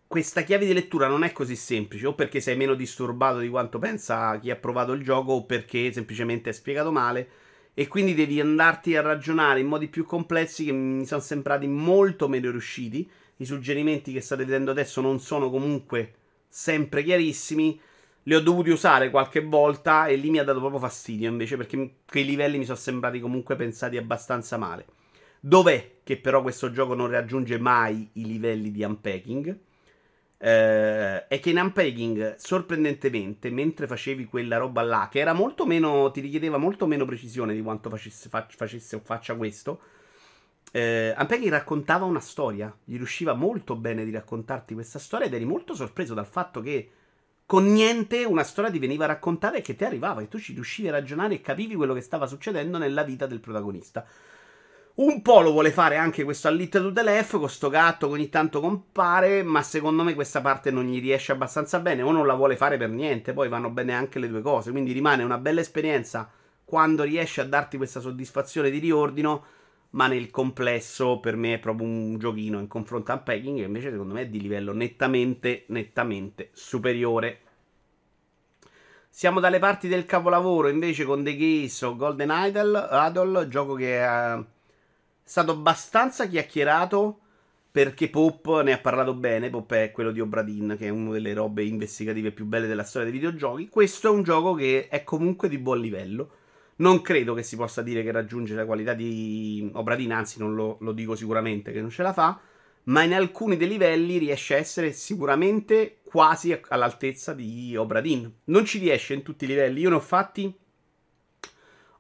questa 0.05 0.41
chiave 0.41 0.65
di 0.67 0.73
lettura 0.73 1.07
non 1.07 1.23
è 1.23 1.31
così 1.31 1.55
semplice, 1.55 2.05
o 2.05 2.13
perché 2.13 2.39
sei 2.39 2.55
meno 2.55 2.75
disturbato 2.75 3.39
di 3.39 3.49
quanto 3.49 3.79
pensa 3.79 4.37
chi 4.37 4.51
ha 4.51 4.55
provato 4.55 4.91
il 4.91 5.01
gioco, 5.01 5.31
o 5.31 5.45
perché 5.45 5.91
semplicemente 5.91 6.51
è 6.51 6.53
spiegato 6.53 6.91
male, 6.91 7.29
e 7.73 7.87
quindi 7.87 8.13
devi 8.13 8.39
andarti 8.39 8.95
a 8.95 9.01
ragionare 9.01 9.61
in 9.61 9.65
modi 9.65 9.87
più 9.87 10.05
complessi 10.05 10.65
che 10.65 10.71
mi 10.71 11.07
sono 11.07 11.21
sembrati 11.21 11.65
molto 11.65 12.27
meno 12.27 12.51
riusciti. 12.51 13.09
I 13.37 13.45
suggerimenti 13.45 14.13
che 14.13 14.21
state 14.21 14.45
vedendo 14.45 14.69
adesso 14.69 15.01
non 15.01 15.19
sono 15.19 15.49
comunque 15.49 16.13
sempre 16.47 17.01
chiarissimi. 17.01 17.81
Li 18.23 18.35
ho 18.35 18.39
dovuti 18.39 18.69
usare 18.69 19.09
qualche 19.09 19.41
volta 19.41 20.07
e 20.07 20.15
lì 20.15 20.29
mi 20.29 20.39
ha 20.39 20.43
dato 20.43 20.59
proprio 20.59 20.79
fastidio 20.79 21.29
invece 21.29 21.57
perché 21.57 21.95
quei 22.07 22.23
livelli 22.23 22.57
mi 22.57 22.65
sono 22.65 22.77
sembrati 22.77 23.19
comunque 23.19 23.55
pensati 23.55 23.97
abbastanza 23.97 24.57
male. 24.57 24.85
Dov'è 25.39 25.97
che 26.03 26.17
però 26.17 26.41
questo 26.41 26.71
gioco 26.71 26.93
non 26.93 27.09
raggiunge 27.09 27.57
mai 27.57 28.09
i 28.13 28.25
livelli 28.25 28.71
di 28.71 28.81
unpacking? 28.83 29.57
Eh, 30.37 31.27
è 31.27 31.39
che 31.39 31.49
in 31.49 31.57
unpacking, 31.57 32.35
sorprendentemente, 32.35 33.49
mentre 33.49 33.87
facevi 33.87 34.25
quella 34.25 34.57
roba 34.57 34.81
là, 34.83 35.09
che 35.11 35.19
era 35.19 35.33
molto 35.33 35.65
meno, 35.65 36.11
ti 36.11 36.21
richiedeva 36.21 36.57
molto 36.57 36.87
meno 36.87 37.05
precisione 37.05 37.53
di 37.53 37.61
quanto 37.61 37.89
facesse, 37.89 38.29
facesse 38.29 38.95
o 38.95 39.01
faccia 39.03 39.35
questo, 39.35 39.81
eh, 40.71 41.13
unpacking 41.17 41.49
raccontava 41.49 42.05
una 42.05 42.19
storia, 42.19 42.73
gli 42.83 42.95
riusciva 42.95 43.33
molto 43.33 43.75
bene 43.75 44.05
di 44.05 44.11
raccontarti 44.11 44.73
questa 44.73 44.99
storia 44.99 45.27
ed 45.27 45.33
eri 45.33 45.45
molto 45.45 45.75
sorpreso 45.75 46.13
dal 46.13 46.25
fatto 46.25 46.61
che 46.61 46.89
con 47.45 47.71
niente 47.71 48.23
una 48.23 48.43
storia 48.43 48.71
ti 48.71 48.79
veniva 48.79 49.05
raccontata 49.05 49.57
e 49.57 49.61
che 49.61 49.75
ti 49.75 49.83
arrivava 49.83 50.21
e 50.21 50.27
tu 50.27 50.39
ci 50.39 50.53
riuscivi 50.53 50.87
a 50.87 50.91
ragionare 50.91 51.35
e 51.35 51.41
capivi 51.41 51.75
quello 51.75 51.93
che 51.93 52.01
stava 52.01 52.25
succedendo 52.25 52.77
nella 52.77 53.03
vita 53.03 53.25
del 53.25 53.39
protagonista. 53.39 54.05
Un 54.95 55.23
po' 55.23 55.41
lo 55.41 55.51
vuole 55.51 55.71
fare 55.71 55.97
anche 55.97 56.23
questo 56.23 56.47
Allit 56.47 56.79
to 56.79 56.91
the 56.91 57.01
Left, 57.01 57.39
con 57.39 57.49
sto 57.49 57.69
gatto 57.69 58.07
che 58.07 58.13
ogni 58.13 58.29
tanto 58.29 58.59
compare, 58.59 59.41
ma 59.41 59.63
secondo 59.63 60.03
me 60.03 60.13
questa 60.13 60.39
parte 60.39 60.69
non 60.69 60.85
gli 60.85 61.01
riesce 61.01 61.31
abbastanza 61.31 61.79
bene 61.79 62.03
o 62.03 62.11
non 62.11 62.27
la 62.27 62.35
vuole 62.35 62.55
fare 62.55 62.77
per 62.77 62.89
niente, 62.89 63.33
poi 63.33 63.49
vanno 63.49 63.71
bene 63.71 63.95
anche 63.95 64.19
le 64.19 64.27
due 64.27 64.43
cose, 64.43 64.69
quindi 64.69 64.91
rimane 64.91 65.23
una 65.23 65.39
bella 65.39 65.61
esperienza 65.61 66.29
quando 66.63 67.01
riesce 67.03 67.41
a 67.41 67.45
darti 67.45 67.77
questa 67.77 68.01
soddisfazione 68.01 68.69
di 68.69 68.77
riordino, 68.77 69.43
ma 69.93 70.07
nel 70.07 70.29
complesso 70.31 71.19
per 71.19 71.35
me 71.35 71.55
è 71.55 71.59
proprio 71.59 71.87
un 71.87 72.17
giochino 72.17 72.59
in 72.59 72.67
confronto 72.67 73.11
a 73.11 73.15
Unpacking 73.15 73.59
che 73.59 73.65
invece 73.65 73.91
secondo 73.91 74.13
me 74.13 74.21
è 74.21 74.27
di 74.27 74.41
livello 74.41 74.73
nettamente, 74.73 75.65
nettamente 75.67 76.49
superiore. 76.53 77.39
Siamo 79.09 79.39
dalle 79.39 79.59
parti 79.59 79.87
del 79.87 80.05
capolavoro 80.05 80.69
invece 80.69 81.05
con 81.05 81.23
The 81.23 81.37
Case 81.37 81.85
o 81.85 81.95
Golden 81.95 82.31
Idol, 82.33 82.89
Idol, 82.91 83.47
gioco 83.49 83.73
che... 83.75 83.99
È 84.01 85.29
stato 85.29 85.51
abbastanza 85.51 86.27
chiacchierato 86.27 87.19
perché 87.71 88.09
Pop 88.09 88.61
ne 88.61 88.73
ha 88.73 88.79
parlato 88.79 89.13
bene. 89.13 89.49
Pop 89.49 89.71
è 89.73 89.91
quello 89.91 90.11
di 90.11 90.19
Obradin, 90.19 90.75
che 90.77 90.87
è 90.87 90.89
una 90.89 91.11
delle 91.11 91.33
robe 91.33 91.63
investigative 91.63 92.31
più 92.31 92.45
belle 92.45 92.67
della 92.67 92.83
storia 92.83 93.09
dei 93.09 93.17
videogiochi. 93.17 93.69
Questo 93.69 94.07
è 94.07 94.11
un 94.11 94.23
gioco 94.23 94.53
che 94.53 94.89
è 94.89 95.03
comunque 95.03 95.47
di 95.47 95.57
buon 95.57 95.79
livello. 95.79 96.31
Non 96.83 97.01
credo 97.01 97.33
che 97.33 97.43
si 97.43 97.55
possa 97.55 97.81
dire 97.81 98.03
che 98.03 98.11
raggiunge 98.11 98.55
la 98.55 98.65
qualità 98.65 98.93
di 98.93 99.69
Obradin, 99.71 100.11
anzi, 100.11 100.39
non 100.39 100.53
lo, 100.53 100.75
lo 100.81 100.91
dico 100.91 101.15
sicuramente 101.15 101.71
che 101.71 101.79
non 101.79 101.89
ce 101.89 102.03
la 102.03 102.11
fa. 102.11 102.37
Ma 102.85 103.03
in 103.03 103.13
alcuni 103.13 103.55
dei 103.55 103.69
livelli 103.69 104.17
riesce 104.17 104.55
a 104.55 104.57
essere 104.57 104.91
sicuramente 104.91 105.99
quasi 106.03 106.59
all'altezza 106.67 107.33
di 107.33 107.73
Obradin. 107.77 108.29
Non 108.45 108.65
ci 108.65 108.79
riesce 108.79 109.13
in 109.13 109.23
tutti 109.23 109.45
i 109.45 109.47
livelli. 109.47 109.79
Io 109.79 109.87
ne 109.87 109.95
ho 109.95 110.01
fatti 110.01 110.53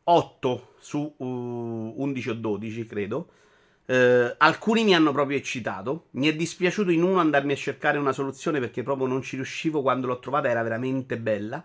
8 0.03 0.73
su 0.79 1.15
uh, 1.15 1.93
11 1.95 2.29
o 2.31 2.33
12, 2.33 2.85
credo. 2.85 3.29
Uh, 3.85 4.33
alcuni 4.37 4.83
mi 4.83 4.93
hanno 4.93 5.13
proprio 5.13 5.37
eccitato. 5.37 6.07
Mi 6.11 6.27
è 6.27 6.35
dispiaciuto 6.35 6.91
in 6.91 7.03
uno 7.03 7.21
andarmi 7.21 7.53
a 7.53 7.55
cercare 7.55 7.97
una 7.97 8.11
soluzione 8.11 8.59
perché 8.59 8.83
proprio 8.83 9.07
non 9.07 9.21
ci 9.21 9.37
riuscivo 9.37 9.81
quando 9.81 10.07
l'ho 10.07 10.19
trovata, 10.19 10.49
era 10.49 10.61
veramente 10.61 11.17
bella. 11.17 11.63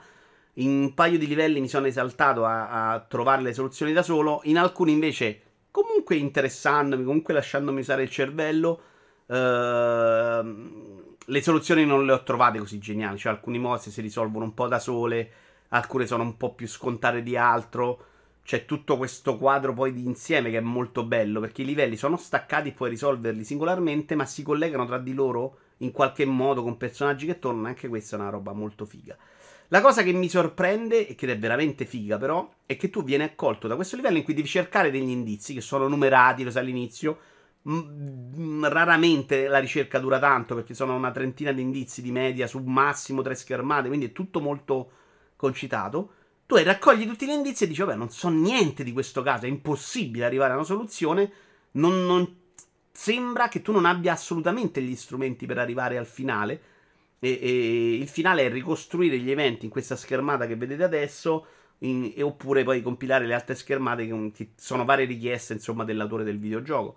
In 0.59 0.71
un 0.71 0.95
paio 0.95 1.19
di 1.19 1.27
livelli 1.27 1.61
mi 1.61 1.69
sono 1.69 1.87
esaltato 1.87 2.45
a, 2.45 2.93
a 2.93 3.01
trovare 3.01 3.43
le 3.43 3.53
soluzioni 3.53 3.93
da 3.93 4.03
solo. 4.03 4.41
In 4.45 4.59
alcuni 4.59 4.93
invece, 4.93 5.41
comunque 5.71 6.17
interessandomi, 6.17 7.05
comunque 7.05 7.35
lasciandomi 7.35 7.81
usare 7.81 8.03
il 8.03 8.11
cervello. 8.11 8.81
Uh, 9.27 11.17
le 11.25 11.43
soluzioni 11.43 11.85
non 11.85 12.07
le 12.07 12.13
ho 12.13 12.23
trovate 12.23 12.59
così 12.59 12.79
geniali. 12.79 13.19
Cioè, 13.19 13.33
alcuni 13.33 13.59
mostri 13.59 13.91
si 13.91 14.01
risolvono 14.01 14.45
un 14.45 14.55
po' 14.55 14.69
da 14.69 14.79
sole 14.79 15.31
alcune 15.69 16.07
sono 16.07 16.23
un 16.23 16.37
po' 16.37 16.55
più 16.55 16.67
scontate 16.67 17.23
di 17.23 17.37
altro. 17.37 18.05
C'è 18.43 18.65
tutto 18.65 18.97
questo 18.97 19.37
quadro 19.37 19.75
poi 19.75 19.93
di 19.93 20.05
insieme 20.05 20.51
che 20.51 20.57
è 20.57 20.63
molto 20.63 21.05
bello 21.05 21.39
perché 21.39 21.63
i 21.63 21.67
livelli 21.67 21.97
sono 21.97 22.17
staccati 22.17 22.71
e 22.71 22.73
puoi 22.73 22.89
risolverli 22.91 23.45
singolarmente, 23.45 24.15
ma 24.15 24.25
si 24.25 24.43
collegano 24.43 24.87
tra 24.87 24.99
di 24.99 25.13
loro 25.13 25.59
in 25.79 25.91
qualche 25.91 26.25
modo 26.25 26.63
con 26.63 26.79
personaggi 26.79 27.27
che 27.27 27.39
tornano. 27.39 27.67
Anche 27.67 27.89
questa 27.89 28.17
è 28.17 28.21
una 28.21 28.31
roba 28.31 28.53
molto 28.53 28.87
figa. 28.87 29.17
La 29.71 29.83
cosa 29.83 30.03
che 30.03 30.13
mi 30.13 30.31
sorprende, 30.31 31.07
e 31.07 31.15
che 31.15 31.31
è 31.31 31.39
veramente 31.39 31.85
figa 31.85 32.17
però, 32.17 32.51
è 32.65 32.77
che 32.77 32.89
tu 32.89 33.05
vieni 33.05 33.25
accolto 33.25 33.69
da 33.69 33.75
questo 33.75 33.97
livello 33.97 34.17
in 34.17 34.25
cui 34.25 34.33
devi 34.33 34.49
cercare 34.49 34.91
degli 34.91 35.11
indizi 35.11 35.53
che 35.53 35.61
sono 35.61 35.89
numerati, 35.89 36.43
lo 36.43 36.51
sai 36.51 36.63
all'inizio. 36.63 37.19
M- 37.63 38.67
raramente 38.67 39.47
la 39.47 39.59
ricerca 39.59 39.99
dura 39.99 40.19
tanto 40.19 40.55
perché 40.55 40.73
sono 40.73 40.95
una 40.95 41.11
trentina 41.11 41.53
di 41.53 41.61
indizi 41.61 42.01
di 42.01 42.11
media 42.11 42.47
su 42.47 42.61
massimo 42.61 43.21
tre 43.21 43.35
schermate, 43.35 43.89
quindi 43.89 44.07
è 44.07 44.13
tutto 44.13 44.41
molto 44.41 44.91
concitato. 45.37 46.13
Tu 46.47 46.57
raccogli 46.57 47.07
tutti 47.07 47.27
gli 47.27 47.31
indizi 47.31 47.65
e 47.65 47.67
dici, 47.67 47.83
vabbè, 47.83 47.95
non 47.95 48.09
so 48.09 48.31
niente 48.31 48.83
di 48.85 48.93
questo 48.93 49.21
caso, 49.23 49.45
è 49.45 49.49
impossibile 49.49 50.25
arrivare 50.25 50.53
a 50.53 50.57
una 50.57 50.65
soluzione. 50.65 51.31
Non, 51.73 52.07
non 52.07 52.37
sembra 52.91 53.49
che 53.49 53.61
tu 53.61 53.73
non 53.73 53.85
abbia 53.85 54.15
assolutamente 54.15 54.81
gli 54.81 54.97
strumenti 54.97 55.45
per 55.45 55.59
arrivare 55.59 55.99
al 55.99 56.07
finale 56.07 56.61
e, 57.19 57.39
e, 57.41 57.95
il 57.95 58.09
finale 58.09 58.47
è 58.47 58.51
ricostruire 58.51 59.19
gli 59.19 59.31
eventi 59.31 59.65
in 59.65 59.71
questa 59.71 59.97
schermata 59.97 60.47
che 60.47 60.57
vedete 60.57 60.85
adesso. 60.85 61.47
In, 61.83 62.13
e 62.17 62.23
oppure 62.23 62.65
poi 62.65 62.83
compilare 62.83 63.25
le 63.25 63.35
altre 63.35 63.55
schermate 63.55 64.05
che, 64.05 64.33
che 64.35 64.51
sono 64.57 64.85
varie 64.85 65.05
richieste 65.05 65.53
insomma 65.53 65.85
dell'autore 65.85 66.25
del 66.25 66.41
videogioco 66.41 66.97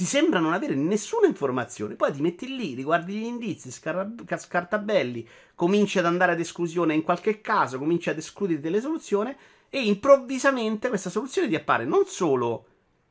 ti 0.00 0.06
sembra 0.06 0.40
non 0.40 0.54
avere 0.54 0.74
nessuna 0.74 1.26
informazione. 1.26 1.94
Poi 1.94 2.10
ti 2.10 2.22
metti 2.22 2.56
lì, 2.56 2.72
riguardi 2.72 3.12
gli 3.12 3.24
indizi, 3.24 3.70
scar- 3.70 4.24
scartabelli, 4.34 5.28
cominci 5.54 5.98
ad 5.98 6.06
andare 6.06 6.32
ad 6.32 6.40
esclusione 6.40 6.94
in 6.94 7.02
qualche 7.02 7.42
caso, 7.42 7.78
cominci 7.78 8.08
ad 8.08 8.16
escludere 8.16 8.60
delle 8.60 8.80
soluzioni 8.80 9.36
e 9.68 9.82
improvvisamente 9.82 10.88
questa 10.88 11.10
soluzione 11.10 11.48
ti 11.48 11.54
appare 11.54 11.84
non 11.84 12.06
solo 12.06 12.64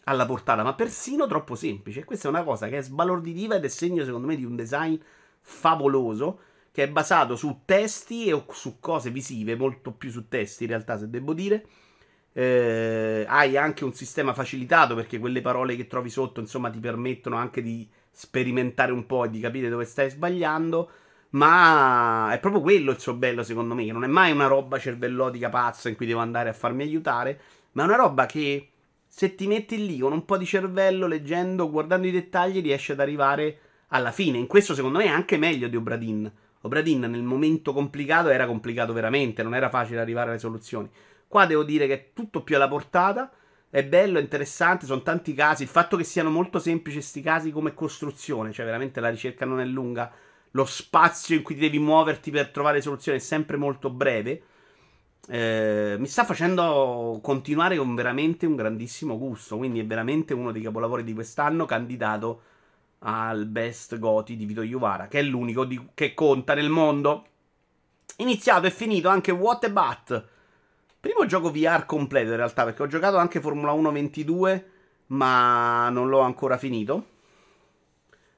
alla 0.06 0.26
portata, 0.26 0.64
ma 0.64 0.74
persino 0.74 1.28
troppo 1.28 1.54
semplice. 1.54 2.06
Questa 2.06 2.28
è 2.28 2.32
una 2.32 2.42
cosa 2.42 2.68
che 2.68 2.80
è 2.80 2.82
sbalorditiva 2.82 3.58
ed 3.58 3.66
è 3.66 3.68
segno, 3.68 4.04
secondo 4.04 4.26
me, 4.26 4.36
di 4.36 4.44
un 4.44 4.56
design 4.56 4.96
favoloso 5.42 6.40
che 6.72 6.84
è 6.84 6.90
basato 6.90 7.36
su 7.36 7.62
testi 7.66 8.28
e 8.28 8.44
su 8.52 8.80
cose 8.80 9.10
visive, 9.10 9.56
molto 9.56 9.92
più 9.92 10.10
su 10.12 10.28
testi 10.28 10.64
in 10.64 10.70
realtà, 10.70 10.98
se 10.98 11.10
devo 11.10 11.34
dire. 11.34 11.66
Eh, 12.32 13.26
hai 13.28 13.58
anche 13.58 13.84
un 13.84 13.94
sistema 13.94 14.34
facilitato 14.34 14.96
perché 14.96 15.20
quelle 15.20 15.42
parole 15.42 15.76
che 15.76 15.88
trovi 15.88 16.10
sotto, 16.10 16.40
insomma, 16.40 16.70
ti 16.70 16.80
permettono 16.80 17.36
anche 17.36 17.62
di 17.62 17.90
sperimentare 18.12 18.92
un 18.92 19.06
po' 19.06 19.26
e 19.26 19.30
di 19.30 19.40
capire 19.40 19.70
dove 19.70 19.86
stai 19.86 20.10
sbagliando. 20.10 20.90
Ma 21.32 22.32
è 22.32 22.40
proprio 22.40 22.62
quello 22.62 22.92
il 22.92 23.00
suo 23.00 23.14
bello, 23.14 23.44
secondo 23.44 23.76
me. 23.76 23.86
non 23.92 24.04
è 24.04 24.08
mai 24.08 24.32
una 24.32 24.48
roba 24.48 24.80
cervellotica 24.80 25.50
pazza 25.50 25.90
in 25.90 25.96
cui 25.96 26.06
devo 26.06 26.20
andare 26.20 26.50
a 26.50 26.54
farmi 26.54 26.84
aiutare, 26.84 27.40
ma 27.74 27.84
è 27.84 27.86
una 27.86 27.96
roba 27.98 28.26
che 28.26 28.70
se 29.06 29.36
ti 29.36 29.48
metti 29.48 29.86
lì 29.86 30.00
con 30.00 30.14
un 30.14 30.24
po' 30.26 30.38
di 30.38 30.46
cervello, 30.46 31.08
leggendo, 31.08 31.70
guardando 31.70 32.08
i 32.08 32.12
dettagli, 32.12 32.62
riesci 32.62 32.94
ad 32.94 33.00
arrivare 33.00 33.60
alla 33.90 34.12
fine. 34.12 34.38
In 34.38 34.48
questo, 34.48 34.74
secondo 34.74 34.98
me, 34.98 35.06
è 35.06 35.10
anche 35.10 35.38
meglio 35.38 35.68
di 35.68 35.76
Obradin. 35.76 36.32
Obradin 36.62 37.02
nel 37.02 37.24
momento 37.24 37.74
complicato 37.74 38.30
era 38.30 38.46
complicato 38.46 38.92
veramente, 38.92 39.44
non 39.44 39.56
era 39.56 39.70
facile 39.70 40.02
arrivare 40.02 40.32
alle 40.32 40.40
soluzioni. 40.40 40.90
Qua 41.28 41.46
devo 41.46 41.64
dire 41.64 41.88
che 41.88 41.94
è 41.94 42.10
tutto 42.14 42.44
più 42.44 42.56
alla 42.56 42.68
portata. 42.68 43.32
È 43.70 43.84
bello, 43.86 44.18
è 44.18 44.22
interessante, 44.22 44.88
sono 44.88 45.04
tanti 45.04 45.34
casi. 45.34 45.64
Il 45.64 45.70
fatto 45.70 45.96
che 45.96 46.04
siano 46.04 46.30
molto 46.32 46.60
semplici 46.60 46.98
questi 46.98 47.22
casi 47.22 47.52
come 47.52 47.74
costruzione, 47.74 48.52
cioè 48.52 48.66
veramente 48.66 49.00
la 49.00 49.10
ricerca 49.10 49.46
non 49.46 49.60
è 49.60 49.66
lunga. 49.66 50.12
Lo 50.52 50.66
spazio 50.66 51.36
in 51.36 51.44
cui 51.44 51.56
devi 51.56 51.78
muoverti 51.78 52.32
per 52.32 52.50
trovare 52.50 52.82
soluzioni 52.82 53.20
è 53.20 53.22
sempre 53.22 53.58
molto 53.58 53.92
breve. 53.92 54.42
Eh, 55.28 55.96
mi 56.00 56.08
sta 56.08 56.26
facendo 56.26 57.20
continuare 57.22 57.78
con 57.78 57.94
veramente 57.94 58.48
un 58.48 58.56
grandissimo 58.56 59.18
gusto. 59.20 59.58
Quindi 59.58 59.80
è 59.80 59.86
veramente 59.86 60.34
uno 60.34 60.52
dei 60.52 60.64
capolavori 60.64 61.04
di 61.04 61.14
quest'anno, 61.14 61.66
candidato 61.66 62.42
al 63.00 63.46
Best 63.46 63.98
Goti 63.98 64.36
di 64.36 64.46
Vito 64.46 64.62
Iuvara, 64.62 65.08
che 65.08 65.20
è 65.20 65.24
l'unico 65.24 65.66
di, 65.66 65.90
che 65.94 66.14
conta 66.14 66.54
nel 66.54 66.70
mondo. 66.70 67.26
Iniziato 68.18 68.68
e 68.68 68.72
finito 68.72 69.08
anche 69.08 69.32
What 69.32 69.64
a 69.64 69.70
Bat. 69.70 70.28
Primo 71.00 71.26
gioco 71.26 71.52
VR 71.52 71.86
completo 71.86 72.32
in 72.32 72.36
realtà, 72.36 72.66
perché 72.66 72.84
ho 72.84 72.88
giocato 72.88 73.18
anche 73.18 73.40
Formula 73.40 73.72
1 73.72 73.92
22, 73.92 74.70
ma 75.08 75.90
non 75.90 76.10
l'ho 76.10 76.20
ancora 76.20 76.58
finito. 76.58 77.18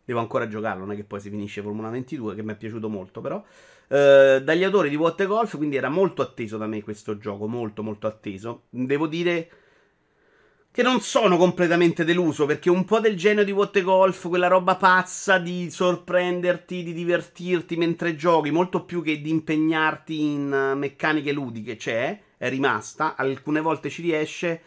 Devo 0.04 0.19
ancora 0.19 0.47
giocarlo, 0.47 0.86
non 0.86 0.93
è 0.93 0.95
che 0.95 1.04
poi 1.04 1.19
si 1.19 1.30
finisce 1.30 1.62
Formula 1.62 1.89
22, 1.89 2.36
che 2.36 2.43
mi 2.43 2.52
è 2.52 2.56
piaciuto 2.56 2.89
molto 2.89 3.21
però. 3.21 3.43
Eh, 3.88 4.41
dagli 4.43 4.63
autori 4.63 4.89
di 4.89 4.95
What 4.95 5.21
a 5.21 5.26
Golf, 5.26 5.58
quindi 5.58 5.76
era 5.76 5.89
molto 5.89 6.21
atteso 6.21 6.58
da 6.58 6.67
me 6.67 6.84
questo 6.84 7.17
gioco, 7.17 7.47
molto 7.47 7.82
molto 7.82 8.06
atteso. 8.06 8.63
Devo 8.69 9.08
dire 9.08 9.50
che 10.72 10.84
non 10.84 11.02
sono 11.02 11.36
completamente 11.36 12.06
deluso 12.06 12.46
perché 12.46 12.70
un 12.70 12.86
po' 12.86 13.02
del 13.02 13.18
genio 13.18 13.44
di 13.44 13.52
What 13.52 13.82
Golf, 13.82 14.30
quella 14.30 14.48
roba 14.48 14.78
pazza 14.78 15.38
di 15.38 15.70
sorprenderti, 15.70 16.82
di 16.82 16.94
divertirti 16.94 17.76
mentre 17.76 18.16
giochi, 18.16 18.52
molto 18.52 18.86
più 18.86 19.04
che 19.04 19.20
di 19.20 19.30
impegnarti 19.30 20.22
in 20.22 20.54
eh, 20.54 20.76
meccaniche 20.76 21.34
ludiche, 21.34 21.76
c'è, 21.76 22.18
è 22.38 22.48
rimasta, 22.48 23.18
alcune 23.18 23.60
volte 23.60 23.90
ci 23.90 24.02
riesce, 24.02 24.62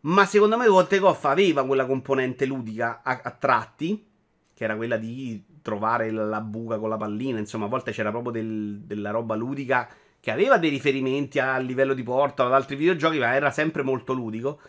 ma 0.00 0.26
secondo 0.26 0.58
me 0.58 0.66
What 0.66 0.98
Golf 0.98 1.24
aveva 1.24 1.64
quella 1.64 1.86
componente 1.86 2.44
ludica 2.44 3.00
a, 3.02 3.20
a 3.24 3.30
tratti, 3.30 4.06
che 4.54 4.64
era 4.64 4.76
quella 4.76 4.98
di 4.98 5.42
trovare 5.62 6.10
la 6.10 6.42
buca 6.42 6.78
con 6.78 6.90
la 6.90 6.98
pallina, 6.98 7.38
insomma 7.38 7.64
a 7.64 7.68
volte 7.68 7.92
c'era 7.92 8.10
proprio 8.10 8.30
del, 8.30 8.80
della 8.80 9.10
roba 9.10 9.34
ludica 9.34 9.88
che 10.20 10.30
aveva 10.30 10.58
dei 10.58 10.68
riferimenti 10.68 11.38
a 11.38 11.56
livello 11.56 11.94
di 11.94 12.02
porta 12.02 12.44
ad 12.44 12.52
altri 12.52 12.76
videogiochi, 12.76 13.18
ma 13.18 13.34
era 13.34 13.50
sempre 13.50 13.82
molto 13.82 14.12
ludico. 14.12 14.60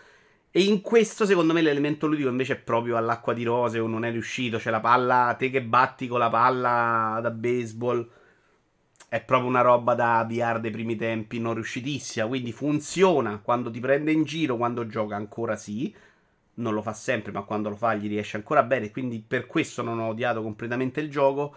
E 0.57 0.63
in 0.63 0.79
questo, 0.79 1.25
secondo 1.25 1.51
me, 1.51 1.61
l'elemento 1.61 2.07
ludico 2.07 2.29
invece 2.29 2.53
è 2.53 2.57
proprio 2.57 2.95
all'acqua 2.95 3.33
di 3.33 3.43
rose 3.43 3.77
o 3.77 3.87
non 3.87 4.05
è 4.05 4.11
riuscito. 4.11 4.57
C'è 4.57 4.69
la 4.69 4.79
palla, 4.79 5.35
te 5.37 5.49
che 5.49 5.61
batti 5.61 6.07
con 6.07 6.17
la 6.17 6.29
palla 6.29 7.19
da 7.21 7.29
baseball. 7.29 8.09
È 9.09 9.21
proprio 9.21 9.49
una 9.49 9.59
roba 9.59 9.95
da 9.95 10.25
VR 10.25 10.61
dei 10.61 10.71
primi 10.71 10.95
tempi, 10.95 11.39
non 11.39 11.55
riuscitissima. 11.55 12.25
Quindi 12.25 12.53
funziona 12.53 13.39
quando 13.39 13.69
ti 13.69 13.81
prende 13.81 14.13
in 14.13 14.23
giro, 14.23 14.55
quando 14.55 14.87
gioca 14.87 15.17
ancora 15.17 15.57
sì. 15.57 15.93
Non 16.53 16.73
lo 16.73 16.81
fa 16.81 16.93
sempre, 16.93 17.33
ma 17.33 17.41
quando 17.41 17.67
lo 17.67 17.75
fa 17.75 17.93
gli 17.93 18.07
riesce 18.07 18.37
ancora 18.37 18.63
bene. 18.63 18.91
Quindi 18.91 19.21
per 19.27 19.47
questo 19.47 19.81
non 19.81 19.99
ho 19.99 20.07
odiato 20.07 20.41
completamente 20.41 21.01
il 21.01 21.11
gioco 21.11 21.53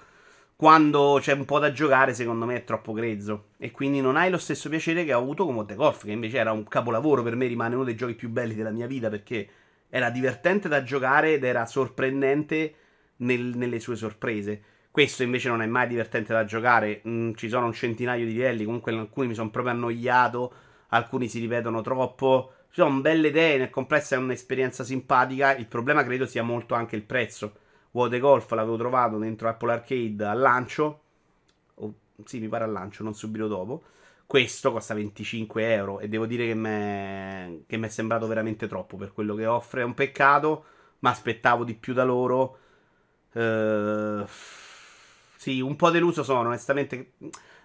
quando 0.59 1.19
c'è 1.21 1.35
un 1.35 1.45
po' 1.45 1.61
da 1.61 1.71
giocare, 1.71 2.15
secondo 2.15 2.45
me 2.45 2.57
è 2.57 2.65
troppo 2.65 2.93
grezzo. 2.93 3.51
E 3.59 3.71
quindi 3.71 4.01
non 4.01 4.17
hai 4.17 4.29
lo 4.29 4.39
stesso 4.39 4.69
piacere 4.69 5.05
che 5.05 5.15
ho 5.15 5.21
avuto 5.21 5.45
con 5.45 5.55
Monte 5.55 5.77
Golf, 5.77 6.03
che 6.03 6.11
invece 6.11 6.39
era 6.39 6.51
un 6.51 6.67
capolavoro 6.67 7.23
per 7.23 7.37
me, 7.37 7.47
rimane 7.47 7.77
uno 7.77 7.85
dei 7.85 7.95
giochi 7.95 8.15
più 8.15 8.29
belli 8.29 8.57
della 8.57 8.73
mia 8.73 8.89
vita 8.89 9.09
perché 9.09 9.49
era 9.89 10.11
divertente 10.11 10.67
da 10.69 10.83
giocare 10.83 11.35
ed 11.35 11.45
era 11.45 11.65
sorprendente 11.65 12.75
nel, 13.19 13.53
nelle 13.55 13.79
sue 13.79 13.95
sorprese. 13.95 14.61
Questo 14.91 15.23
invece 15.23 15.49
non 15.49 15.63
è 15.63 15.67
mai 15.67 15.87
divertente 15.87 16.33
da 16.33 16.45
giocare. 16.45 17.03
Mm, 17.07 17.35
ci 17.35 17.49
sono 17.49 17.67
un 17.67 17.73
centinaio 17.73 18.27
di 18.27 18.33
livelli, 18.33 18.65
comunque 18.65 18.93
alcuni 18.93 19.29
mi 19.29 19.35
sono 19.35 19.51
proprio 19.51 19.75
annoiato, 19.75 20.53
alcuni 20.89 21.29
si 21.29 21.39
ripetono 21.39 21.83
troppo. 21.83 22.55
Ci 22.71 22.81
sono 22.81 23.01
belle 23.01 23.29
idee, 23.29 23.59
nel 23.59 23.71
complesso 23.71 24.15
è 24.15 24.19
un'esperienza 24.19 24.83
simpatica. 24.83 25.55
Il 25.55 25.67
problema 25.67 26.03
credo 26.03 26.27
sia 26.27 26.43
molto 26.43 26.75
anche 26.75 26.97
il 26.97 27.05
prezzo 27.05 27.67
Water 27.93 28.21
Golf 28.21 28.51
l'avevo 28.53 28.77
trovato 28.77 29.19
dentro 29.19 29.49
Apple 29.49 29.73
Arcade 29.73 30.25
al 30.25 30.39
lancio. 30.39 31.01
Oh, 31.75 31.95
sì, 32.25 32.39
mi 32.39 32.49
pare 32.49 32.65
al 32.65 32.73
lancio, 32.73 33.03
non 33.03 33.15
subito 33.15 33.49
dopo. 33.49 33.83
Questo 34.27 34.73
costa 34.73 34.93
25 34.93 35.73
euro 35.73 36.01
e 36.01 36.09
devo 36.09 36.27
dire 36.27 36.47
che 36.47 36.55
mi 36.55 37.87
è 37.87 37.89
sembrato 37.89 38.27
veramente 38.27 38.67
troppo 38.69 38.97
per 38.97 39.13
quello 39.13 39.35
che 39.35 39.47
offre. 39.47 39.81
È 39.81 39.85
un 39.85 39.95
peccato, 39.95 40.65
ma 40.99 41.11
aspettavo 41.11 41.65
di 41.65 41.75
più 41.75 41.95
da 41.95 42.05
loro. 42.05 42.59
Uh, 43.33 44.27
sì, 45.37 45.61
un 45.61 45.77
po' 45.77 45.89
deluso 45.91 46.23
sono, 46.23 46.49
onestamente. 46.49 47.13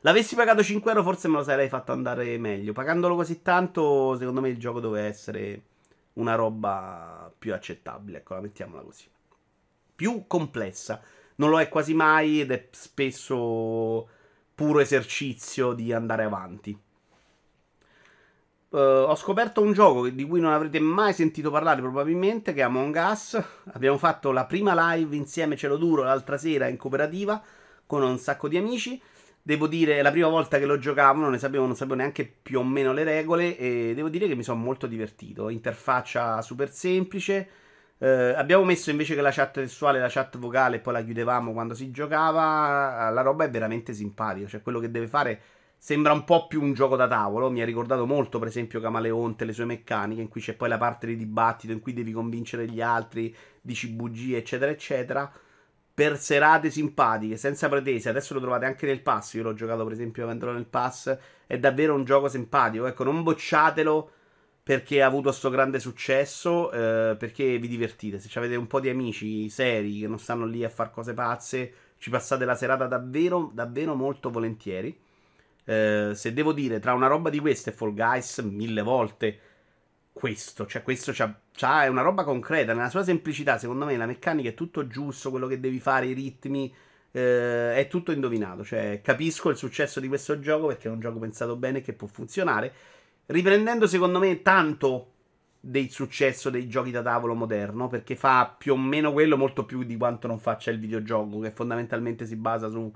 L'avessi 0.01 0.35
pagato 0.35 0.63
5 0.63 0.91
euro 0.91 1.03
forse 1.03 1.27
me 1.27 1.37
lo 1.37 1.43
sarei 1.43 1.67
fatto 1.67 1.91
andare 1.91 2.37
meglio. 2.37 2.71
Pagandolo 2.71 3.15
così 3.15 3.41
tanto, 3.41 4.15
secondo 4.17 4.39
me 4.39 4.49
il 4.49 4.57
gioco 4.57 4.79
doveva 4.79 5.05
essere 5.05 5.63
una 6.13 6.35
roba 6.35 7.29
più 7.37 7.53
accettabile. 7.53 8.19
Ecco, 8.19 8.35
la 8.35 8.41
mettiamola 8.41 8.83
così 8.83 9.12
più 9.95 10.25
complessa. 10.27 11.01
Non 11.35 11.49
lo 11.49 11.59
è 11.59 11.69
quasi 11.69 11.93
mai 11.93 12.41
ed 12.41 12.51
è 12.51 12.67
spesso 12.71 14.07
puro 14.53 14.79
esercizio 14.79 15.73
di 15.73 15.91
andare 15.91 16.23
avanti. 16.23 16.77
Uh, 18.69 19.05
ho 19.05 19.15
scoperto 19.15 19.61
un 19.61 19.71
gioco 19.71 20.09
di 20.09 20.25
cui 20.25 20.39
non 20.39 20.51
avrete 20.51 20.79
mai 20.79 21.13
sentito 21.13 21.51
parlare 21.51 21.81
probabilmente, 21.81 22.53
che 22.53 22.61
è 22.61 22.63
Among 22.63 22.95
Us. 22.95 23.43
Abbiamo 23.73 23.99
fatto 23.99 24.31
la 24.31 24.45
prima 24.45 24.95
live 24.95 25.15
insieme, 25.15 25.55
ce 25.55 25.67
lo 25.67 25.77
duro, 25.77 26.01
l'altra 26.01 26.37
sera 26.37 26.67
in 26.67 26.77
cooperativa 26.77 27.41
con 27.85 28.01
un 28.01 28.17
sacco 28.17 28.47
di 28.47 28.57
amici. 28.57 28.99
Devo 29.45 29.67
dire, 29.67 30.01
la 30.01 30.09
prima 30.09 30.27
volta 30.29 30.57
che 30.57 30.65
lo 30.65 30.79
giocavo 30.79 31.19
non 31.19 31.31
ne 31.31 31.37
sapevo, 31.37 31.65
non 31.65 31.75
sapevo 31.75 31.95
neanche 31.95 32.25
più 32.25 32.59
o 32.59 32.63
meno 32.63 32.93
le 32.93 33.03
regole 33.03 33.57
e 33.57 33.93
devo 33.93 34.09
dire 34.09 34.27
che 34.27 34.35
mi 34.35 34.43
sono 34.43 34.59
molto 34.59 34.87
divertito. 34.87 35.49
Interfaccia 35.49 36.41
super 36.41 36.71
semplice, 36.71 37.47
eh, 38.03 38.33
abbiamo 38.35 38.65
messo 38.65 38.89
invece 38.91 39.15
che 39.15 39.21
la 39.21 39.31
chat 39.31 39.53
testuale 39.53 39.99
la 39.99 40.09
chat 40.09 40.37
vocale 40.37 40.79
poi 40.79 40.93
la 40.93 41.03
chiudevamo 41.03 41.53
quando 41.53 41.73
si 41.73 41.89
giocava. 41.91 43.09
La 43.09 43.21
roba 43.21 43.45
è 43.45 43.49
veramente 43.49 43.93
simpatica. 43.93 44.47
Cioè, 44.47 44.61
quello 44.61 44.79
che 44.79 44.91
deve 44.91 45.07
fare 45.07 45.41
Sembra 45.83 46.13
un 46.13 46.23
po' 46.23 46.47
più 46.47 46.61
un 46.61 46.73
gioco 46.73 46.95
da 46.95 47.09
tavolo. 47.09 47.49
Mi 47.49 47.61
ha 47.61 47.65
ricordato 47.65 48.05
molto, 48.05 48.39
per 48.39 48.47
esempio, 48.47 48.79
Camaleonte, 48.79 49.43
le 49.43 49.51
sue 49.51 49.65
meccaniche, 49.65 50.21
in 50.21 50.29
cui 50.29 50.39
c'è 50.39 50.53
poi 50.53 50.69
la 50.69 50.77
parte 50.77 51.07
di 51.07 51.17
dibattito 51.17 51.73
in 51.73 51.81
cui 51.81 51.91
devi 51.91 52.13
convincere 52.13 52.65
gli 52.69 52.79
altri, 52.79 53.35
dici 53.59 53.89
bugie, 53.89 54.37
eccetera, 54.37 54.71
eccetera. 54.71 55.29
Per 55.93 56.17
serate 56.17 56.69
simpatiche, 56.69 57.35
senza 57.35 57.67
pretese. 57.67 58.07
Adesso 58.07 58.33
lo 58.33 58.39
trovate 58.39 58.63
anche 58.65 58.85
nel 58.85 59.01
pass. 59.01 59.33
Io 59.33 59.43
l'ho 59.43 59.53
giocato, 59.53 59.83
per 59.83 59.91
esempio, 59.91 60.23
avendolo 60.23 60.53
nel 60.53 60.67
pass. 60.67 61.17
È 61.45 61.59
davvero 61.59 61.95
un 61.95 62.05
gioco 62.05 62.29
simpatico. 62.29 62.85
Ecco, 62.85 63.03
non 63.03 63.21
bocciatelo 63.21 64.11
perché 64.63 65.01
ha 65.01 65.07
avuto 65.07 65.29
questo 65.29 65.49
grande 65.49 65.79
successo. 65.79 66.71
Eh, 66.71 67.15
perché 67.17 67.57
vi 67.59 67.67
divertite. 67.67 68.19
Se 68.19 68.29
avete 68.39 68.55
un 68.55 68.67
po' 68.67 68.79
di 68.79 68.89
amici 68.89 69.49
seri 69.49 69.99
che 69.99 70.07
non 70.07 70.19
stanno 70.19 70.45
lì 70.45 70.63
a 70.63 70.69
fare 70.69 70.91
cose 70.91 71.13
pazze, 71.13 71.73
ci 71.97 72.09
passate 72.09 72.45
la 72.45 72.55
serata 72.55 72.87
davvero, 72.87 73.51
davvero 73.53 73.93
molto 73.95 74.29
volentieri. 74.31 74.97
Eh, 75.65 76.11
se 76.13 76.33
devo 76.33 76.51
dire 76.53 76.79
tra 76.79 76.93
una 76.93 77.07
roba 77.07 77.29
di 77.29 77.39
queste 77.39 77.69
e 77.71 77.73
Fall 77.73 77.93
Guys, 77.93 78.39
mille 78.39 78.81
volte 78.81 79.39
questo. 80.13 80.65
Cioè, 80.65 80.83
questo 80.83 81.11
c'ha, 81.13 81.33
c'ha, 81.51 81.83
è 81.83 81.87
una 81.87 82.01
roba 82.01 82.23
concreta. 82.23 82.73
Nella 82.73 82.89
sua 82.89 83.03
semplicità, 83.03 83.57
secondo 83.57 83.85
me, 83.85 83.97
la 83.97 84.05
meccanica 84.05 84.49
è 84.49 84.53
tutto 84.53 84.87
giusto. 84.87 85.29
Quello 85.29 85.47
che 85.47 85.59
devi 85.59 85.79
fare, 85.79 86.05
i 86.07 86.13
ritmi. 86.13 86.73
Eh, 87.11 87.75
è 87.75 87.87
tutto 87.89 88.11
indovinato. 88.11 88.63
Cioè, 88.63 89.01
capisco 89.03 89.49
il 89.49 89.57
successo 89.57 89.99
di 89.99 90.07
questo 90.07 90.39
gioco 90.39 90.67
perché 90.67 90.87
è 90.87 90.91
un 90.91 90.99
gioco 90.99 91.19
pensato 91.19 91.55
bene 91.57 91.81
che 91.81 91.93
può 91.93 92.07
funzionare. 92.07 92.73
Riprendendo, 93.25 93.87
secondo 93.87 94.19
me, 94.19 94.41
tanto 94.41 95.11
del 95.59 95.89
successo 95.89 96.49
dei 96.49 96.67
giochi 96.67 96.91
da 96.91 97.01
tavolo 97.01 97.33
moderno. 97.33 97.87
Perché 97.87 98.15
fa 98.15 98.53
più 98.57 98.73
o 98.73 98.77
meno 98.77 99.11
quello, 99.13 99.37
molto 99.37 99.65
più 99.65 99.83
di 99.83 99.97
quanto 99.97 100.27
non 100.27 100.39
faccia 100.39 100.71
il 100.71 100.79
videogioco, 100.79 101.39
che 101.39 101.51
fondamentalmente 101.51 102.25
si 102.25 102.35
basa 102.35 102.69
su 102.69 102.93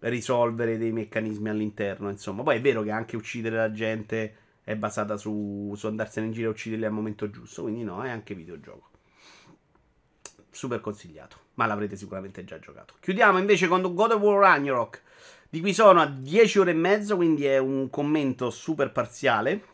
risolvere 0.00 0.76
dei 0.76 0.92
meccanismi 0.92 1.48
all'interno. 1.48 2.10
Insomma, 2.10 2.42
poi 2.42 2.56
è 2.56 2.60
vero 2.60 2.82
che 2.82 2.90
anche 2.90 3.16
uccidere 3.16 3.56
la 3.56 3.70
gente 3.70 4.36
è 4.64 4.74
basata 4.76 5.16
su, 5.16 5.72
su 5.76 5.86
andarsene 5.86 6.26
in 6.26 6.32
giro 6.32 6.48
e 6.48 6.50
ucciderli 6.52 6.84
al 6.84 6.92
momento 6.92 7.30
giusto. 7.30 7.62
Quindi, 7.62 7.84
no, 7.84 8.02
è 8.02 8.10
anche 8.10 8.34
videogioco. 8.34 8.88
Super 10.50 10.80
consigliato, 10.80 11.36
ma 11.54 11.66
l'avrete 11.66 11.96
sicuramente 11.96 12.44
già 12.44 12.58
giocato. 12.60 12.94
Chiudiamo 13.00 13.38
invece 13.38 13.66
con 13.66 13.82
God 13.82 14.12
of 14.12 14.20
War 14.20 14.38
Ragnarok, 14.38 15.02
di 15.48 15.60
cui 15.60 15.72
sono 15.72 16.00
a 16.00 16.06
10 16.06 16.58
ore 16.58 16.70
e 16.72 16.74
mezzo, 16.74 17.16
quindi 17.16 17.44
è 17.46 17.58
un 17.58 17.88
commento 17.90 18.50
super 18.50 18.90
parziale. 18.92 19.72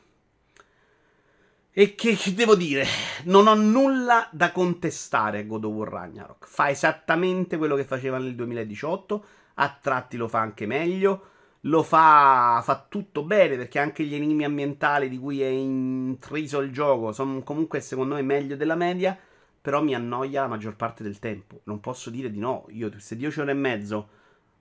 E 1.72 1.94
che, 1.94 2.14
che, 2.14 2.34
devo 2.34 2.56
dire, 2.56 2.84
non 3.24 3.46
ho 3.46 3.54
nulla 3.54 4.28
da 4.32 4.52
contestare 4.52 5.38
a 5.38 5.42
God 5.44 5.64
of 5.64 5.72
War 5.72 5.88
Ragnarok. 5.88 6.46
Fa 6.46 6.68
esattamente 6.68 7.56
quello 7.56 7.76
che 7.76 7.84
faceva 7.84 8.18
nel 8.18 8.34
2018 8.34 9.24
a 9.54 9.78
tratti 9.80 10.16
lo 10.16 10.28
fa 10.28 10.40
anche 10.40 10.66
meglio. 10.66 11.26
Lo 11.64 11.82
fa, 11.82 12.60
fa 12.64 12.86
tutto 12.88 13.22
bene 13.22 13.56
perché 13.56 13.78
anche 13.78 14.04
gli 14.04 14.14
enigmi 14.14 14.44
ambientali 14.44 15.10
di 15.10 15.18
cui 15.18 15.42
è 15.42 15.46
intriso 15.46 16.60
il 16.60 16.72
gioco 16.72 17.12
sono 17.12 17.42
comunque 17.42 17.80
secondo 17.80 18.14
me 18.14 18.22
meglio 18.22 18.56
della 18.56 18.74
media. 18.74 19.16
Però 19.62 19.82
mi 19.82 19.94
annoia 19.94 20.42
la 20.42 20.48
maggior 20.48 20.74
parte 20.74 21.02
del 21.02 21.18
tempo. 21.18 21.60
Non 21.64 21.80
posso 21.80 22.08
dire 22.08 22.30
di 22.30 22.38
no. 22.38 22.64
Io 22.70 22.88
queste 22.88 23.14
10 23.14 23.40
ore 23.40 23.50
e 23.50 23.54
mezzo 23.54 24.08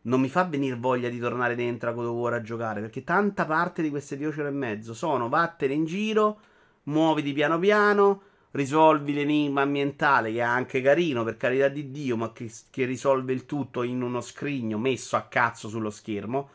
non 0.04 0.22
mi 0.22 0.30
fa 0.30 0.46
venire 0.46 0.76
voglia 0.76 1.10
di 1.10 1.20
tornare 1.20 1.56
dentro 1.56 1.90
a 1.90 1.94
God 1.94 2.06
of 2.06 2.16
War 2.16 2.34
a 2.34 2.42
giocare. 2.42 2.82
Perché 2.82 3.04
tanta 3.04 3.46
parte 3.46 3.82
di 3.82 3.90
queste 3.90 4.18
10 4.18 4.40
ore 4.40 4.50
e 4.50 4.52
mezzo 4.54 4.94
sono 4.94 5.30
vattene 5.30 5.74
in 5.74 5.86
giro, 5.86 6.40
muoviti 6.84 7.34
piano 7.34 7.60
piano 7.60 8.22
risolvi 8.52 9.14
l'enigma 9.14 9.62
ambientale, 9.62 10.32
che 10.32 10.40
è 10.40 10.42
anche 10.42 10.82
carino, 10.82 11.24
per 11.24 11.38
carità 11.38 11.68
di 11.68 11.92
Dio, 11.92 12.18
ma 12.18 12.32
che, 12.32 12.52
che, 12.70 12.86
risolve 12.86 13.34
il 13.34 13.46
tutto 13.46 13.84
in 13.84 14.02
uno 14.02 14.22
scrigno 14.22 14.78
messo 14.78 15.16
a 15.16 15.24
cazzo 15.24 15.70
sullo 15.70 15.90
schermo. 15.90 16.50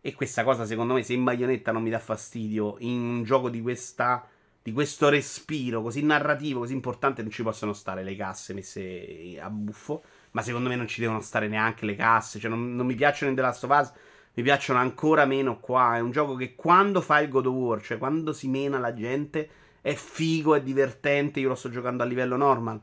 E 0.00 0.14
questa 0.14 0.44
cosa, 0.44 0.64
secondo 0.64 0.94
me, 0.94 1.02
se 1.02 1.12
in 1.14 1.24
baionetta 1.24 1.72
non 1.72 1.82
mi 1.82 1.90
dà 1.90 1.98
fastidio, 1.98 2.76
in 2.80 3.00
un 3.00 3.22
gioco 3.22 3.48
di 3.48 3.60
questa. 3.60 4.28
Di 4.66 4.72
questo 4.72 5.08
respiro 5.08 5.80
così 5.80 6.02
narrativo, 6.02 6.58
così 6.58 6.72
importante, 6.72 7.22
non 7.22 7.30
ci 7.30 7.44
possono 7.44 7.72
stare 7.72 8.02
le 8.02 8.16
casse 8.16 8.52
messe 8.52 9.38
a 9.40 9.48
buffo. 9.48 10.02
Ma 10.36 10.42
secondo 10.42 10.68
me 10.68 10.76
non 10.76 10.86
ci 10.86 11.00
devono 11.00 11.22
stare 11.22 11.48
neanche 11.48 11.86
le 11.86 11.96
casse. 11.96 12.38
Cioè, 12.38 12.50
non, 12.50 12.76
non 12.76 12.84
mi 12.84 12.94
piacciono 12.94 13.30
in 13.30 13.36
The 13.36 13.42
Last 13.42 13.64
of 13.64 13.70
Us. 13.70 13.90
Mi 14.34 14.42
piacciono 14.42 14.78
ancora 14.78 15.24
meno 15.24 15.58
qua. 15.58 15.96
È 15.96 16.00
un 16.00 16.10
gioco 16.10 16.34
che 16.34 16.54
quando 16.54 17.00
fa 17.00 17.20
il 17.20 17.30
God 17.30 17.46
of 17.46 17.54
War, 17.54 17.82
cioè 17.82 17.96
quando 17.96 18.34
si 18.34 18.46
mena 18.46 18.78
la 18.78 18.92
gente 18.92 19.48
è 19.80 19.94
figo, 19.94 20.54
è 20.54 20.60
divertente, 20.60 21.40
io 21.40 21.48
lo 21.48 21.54
sto 21.54 21.70
giocando 21.70 22.02
a 22.02 22.06
livello 22.06 22.36
normal, 22.36 22.78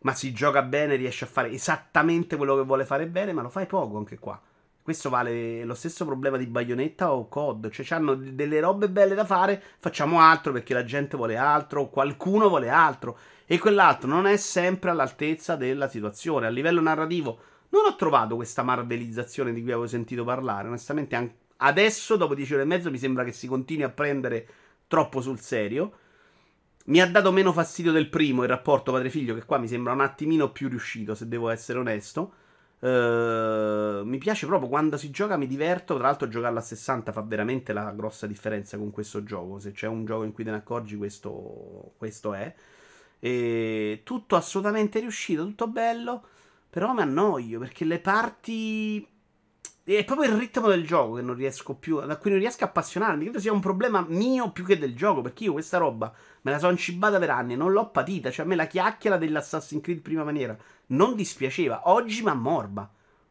ma 0.00 0.14
si 0.14 0.32
gioca 0.32 0.62
bene, 0.62 0.96
riesce 0.96 1.24
a 1.24 1.28
fare 1.28 1.50
esattamente 1.50 2.36
quello 2.36 2.56
che 2.56 2.62
vuole 2.62 2.86
fare 2.86 3.06
bene, 3.06 3.34
ma 3.34 3.42
lo 3.42 3.50
fai 3.50 3.66
poco 3.66 3.98
anche 3.98 4.18
qua. 4.18 4.40
Questo 4.86 5.10
vale 5.10 5.64
lo 5.64 5.74
stesso 5.74 6.04
problema 6.04 6.36
di 6.36 6.46
Bayonetta 6.46 7.12
o 7.12 7.26
COD, 7.26 7.70
cioè 7.70 7.84
hanno 7.90 8.14
delle 8.14 8.60
robe 8.60 8.88
belle 8.88 9.16
da 9.16 9.24
fare, 9.24 9.60
facciamo 9.78 10.20
altro 10.20 10.52
perché 10.52 10.74
la 10.74 10.84
gente 10.84 11.16
vuole 11.16 11.36
altro, 11.36 11.88
qualcuno 11.88 12.48
vuole 12.48 12.68
altro, 12.68 13.18
e 13.46 13.58
quell'altro 13.58 14.08
non 14.08 14.28
è 14.28 14.36
sempre 14.36 14.90
all'altezza 14.90 15.56
della 15.56 15.88
situazione. 15.88 16.46
A 16.46 16.50
livello 16.50 16.80
narrativo 16.80 17.36
non 17.70 17.84
ho 17.84 17.96
trovato 17.96 18.36
questa 18.36 18.62
marvelizzazione 18.62 19.52
di 19.52 19.60
cui 19.60 19.72
avevo 19.72 19.88
sentito 19.88 20.22
parlare, 20.22 20.68
onestamente 20.68 21.34
adesso, 21.56 22.14
dopo 22.14 22.36
10 22.36 22.54
ore 22.54 22.62
e 22.62 22.66
mezzo, 22.66 22.88
mi 22.88 22.98
sembra 22.98 23.24
che 23.24 23.32
si 23.32 23.48
continui 23.48 23.82
a 23.82 23.90
prendere 23.90 24.46
troppo 24.86 25.20
sul 25.20 25.40
serio. 25.40 25.94
Mi 26.84 27.00
ha 27.00 27.10
dato 27.10 27.32
meno 27.32 27.52
fastidio 27.52 27.90
del 27.90 28.08
primo 28.08 28.44
il 28.44 28.48
rapporto 28.48 28.92
padre-figlio, 28.92 29.34
che 29.34 29.46
qua 29.46 29.58
mi 29.58 29.66
sembra 29.66 29.94
un 29.94 30.02
attimino 30.02 30.52
più 30.52 30.68
riuscito, 30.68 31.16
se 31.16 31.26
devo 31.26 31.48
essere 31.48 31.80
onesto. 31.80 32.44
Uh, 32.78 34.04
mi 34.04 34.18
piace 34.18 34.46
proprio 34.46 34.68
quando 34.68 34.96
si 34.96 35.10
gioca, 35.10 35.36
mi 35.36 35.46
diverto. 35.46 35.94
Tra 35.94 36.04
l'altro, 36.04 36.28
giocarlo 36.28 36.58
a 36.58 36.62
60 36.62 37.12
fa 37.12 37.22
veramente 37.22 37.72
la 37.72 37.90
grossa 37.92 38.26
differenza 38.26 38.76
con 38.76 38.90
questo 38.90 39.22
gioco. 39.22 39.58
Se 39.58 39.72
c'è 39.72 39.86
un 39.86 40.04
gioco 40.04 40.24
in 40.24 40.32
cui 40.32 40.44
te 40.44 40.50
ne 40.50 40.56
accorgi, 40.56 40.96
questo, 40.96 41.92
questo 41.96 42.34
è. 42.34 42.54
E 43.18 44.02
tutto 44.04 44.36
assolutamente 44.36 45.00
riuscito, 45.00 45.44
tutto 45.44 45.68
bello. 45.68 46.22
Però 46.68 46.92
mi 46.92 47.00
annoio 47.00 47.58
perché 47.58 47.84
le 47.86 47.98
parti 47.98 49.06
è 49.82 50.04
proprio 50.04 50.30
il 50.30 50.36
ritmo 50.36 50.68
del 50.68 50.84
gioco 50.84 51.14
che 51.14 51.22
non 51.22 51.36
riesco 51.36 51.74
più, 51.74 52.00
da 52.00 52.16
cui 52.16 52.30
non 52.30 52.40
riesco 52.40 52.64
a 52.64 52.66
appassionarmi. 52.66 53.22
Credo 53.24 53.38
sia 53.40 53.52
un 53.52 53.60
problema 53.60 54.04
mio 54.06 54.50
più 54.50 54.64
che 54.64 54.78
del 54.78 54.94
gioco. 54.94 55.22
Perché 55.22 55.44
io 55.44 55.52
questa 55.52 55.78
roba 55.78 56.12
me 56.42 56.50
la 56.50 56.58
sono 56.58 56.76
cibata 56.76 57.18
per 57.18 57.30
anni, 57.30 57.56
non 57.56 57.72
l'ho 57.72 57.88
patita. 57.88 58.30
Cioè, 58.30 58.44
a 58.44 58.48
me 58.48 58.56
la 58.56 58.66
chiacchiera 58.66 59.16
dell'Assassin's 59.16 59.82
Creed 59.82 60.00
prima 60.00 60.24
maniera 60.24 60.56
non 60.88 61.14
dispiaceva. 61.14 61.82
Oggi 61.84 62.22
mi 62.22 62.30
ammorba. 62.30 62.88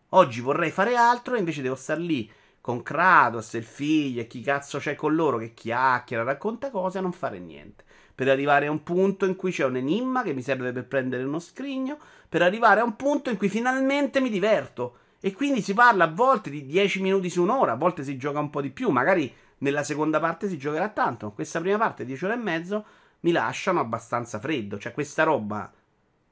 Oggi 0.09 0.41
vorrei 0.41 0.71
fare 0.71 0.95
altro 0.95 1.35
e 1.35 1.39
invece 1.39 1.61
devo 1.61 1.75
star 1.75 1.97
lì 1.97 2.29
con 2.61 2.81
Kratos 2.81 3.53
e 3.53 3.59
il 3.59 3.63
figlio 3.63 4.21
e 4.21 4.27
chi 4.27 4.41
cazzo 4.41 4.79
c'è 4.79 4.95
con 4.95 5.13
loro 5.13 5.37
che 5.37 5.53
chiacchiera, 5.53 6.23
racconta 6.23 6.71
cose 6.71 6.97
e 6.97 7.01
non 7.01 7.11
fare 7.11 7.39
niente. 7.39 7.83
Per 8.15 8.27
arrivare 8.29 8.67
a 8.67 8.71
un 8.71 8.81
punto 8.81 9.25
in 9.25 9.35
cui 9.35 9.51
c'è 9.51 9.65
un 9.65 9.75
enigma 9.75 10.23
che 10.23 10.33
mi 10.33 10.41
serve 10.41 10.71
per 10.71 10.85
prendere 10.85 11.23
uno 11.23 11.39
scrigno. 11.39 11.97
Per 12.27 12.41
arrivare 12.41 12.79
a 12.79 12.83
un 12.83 12.95
punto 12.95 13.29
in 13.29 13.37
cui 13.37 13.49
finalmente 13.49 14.19
mi 14.19 14.29
diverto 14.29 14.97
e 15.19 15.33
quindi 15.33 15.61
si 15.61 15.73
parla 15.73 16.05
a 16.05 16.11
volte 16.11 16.49
di 16.49 16.65
10 16.65 17.01
minuti 17.01 17.29
su 17.29 17.41
un'ora, 17.41 17.71
a 17.71 17.77
volte 17.77 18.03
si 18.03 18.17
gioca 18.17 18.39
un 18.39 18.49
po' 18.49 18.61
di 18.61 18.69
più, 18.69 18.89
magari 18.89 19.33
nella 19.59 19.83
seconda 19.83 20.19
parte 20.19 20.47
si 20.47 20.57
giocherà 20.57 20.89
tanto. 20.89 21.31
Questa 21.31 21.59
prima 21.59 21.77
parte, 21.77 22.05
10 22.05 22.25
ore 22.25 22.33
e 22.33 22.37
mezzo, 22.37 22.85
mi 23.21 23.31
lasciano 23.31 23.79
abbastanza 23.79 24.39
freddo. 24.39 24.77
Cioè, 24.77 24.91
questa 24.91 25.23
roba 25.23 25.71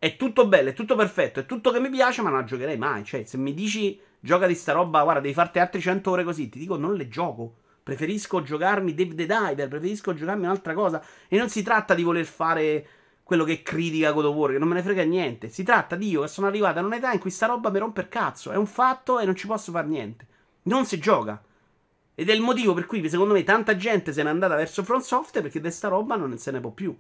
è 0.04 0.18
tutto 0.18 0.48
bello, 0.48 0.72
è 0.72 0.74
tutto 0.74 0.98
perfetto, 0.98 1.40
è 1.40 1.46
tutto 1.46 1.72
che 1.72 1.80
mi 1.80 1.90
piace, 1.90 2.22
ma 2.22 2.30
non 2.30 2.40
la 2.40 2.44
giocherei 2.44 2.78
mai. 2.78 3.06
Cioè, 3.06 3.24
se 3.24 3.38
mi 3.38 3.54
dici 3.54 3.98
gioca 4.20 4.48
di 4.48 4.54
sta 4.54 4.74
roba, 4.74 5.02
guarda, 5.02 5.22
devi 5.22 5.34
farti 5.34 5.60
altre 5.60 5.80
100 5.80 6.12
ore 6.12 6.26
così, 6.26 6.50
ti 6.50 6.60
dico 6.60 6.76
non 6.76 6.96
le 6.96 7.08
gioco. 7.08 7.54
Preferisco 7.82 8.42
giocarmi 8.42 8.94
Dave 8.94 9.16
the 9.16 9.26
Diver, 9.26 9.70
preferisco 9.70 10.14
giocarmi 10.14 10.44
un'altra 10.44 10.74
cosa. 10.74 11.02
E 11.30 11.38
non 11.38 11.48
si 11.48 11.64
tratta 11.64 11.94
di 11.94 12.04
voler 12.04 12.26
fare 12.26 12.86
quello 13.24 13.46
che 13.46 13.62
critica 13.62 14.12
God 14.12 14.26
of 14.26 14.36
War, 14.36 14.52
che 14.52 14.58
non 14.58 14.68
me 14.68 14.74
ne 14.74 14.82
frega 14.82 15.04
niente. 15.04 15.48
Si 15.48 15.64
tratta 15.64 15.96
di 15.96 16.10
io 16.10 16.24
che 16.24 16.28
sono 16.28 16.48
arrivato 16.48 16.80
a 16.80 16.82
un'età 16.82 17.14
in 17.14 17.20
cui 17.20 17.32
sta 17.32 17.46
roba 17.46 17.70
mi 17.70 17.80
rompe 17.80 18.02
il 18.02 18.10
cazzo. 18.10 18.52
È 18.52 18.58
un 18.58 18.68
fatto 18.68 19.20
e 19.20 19.26
non 19.26 19.38
ci 19.38 19.48
posso 19.48 19.72
fare 19.72 19.88
niente. 19.88 20.28
Non 20.64 20.86
si 20.86 21.00
gioca. 21.00 21.42
Ed 22.14 22.30
è 22.30 22.34
il 22.34 22.42
motivo 22.42 22.74
per 22.74 22.88
cui, 22.88 23.08
secondo 23.08 23.34
me, 23.34 23.44
tanta 23.44 23.78
gente 23.78 24.12
se 24.12 24.22
n'è 24.22 24.30
andata 24.30 24.56
verso 24.56 24.84
Front 24.84 25.42
perché 25.42 25.62
di 25.62 25.72
sta 25.72 25.88
roba 25.88 26.18
non 26.18 26.38
se 26.38 26.52
ne 26.52 26.60
può 26.60 26.72
più. 26.72 26.94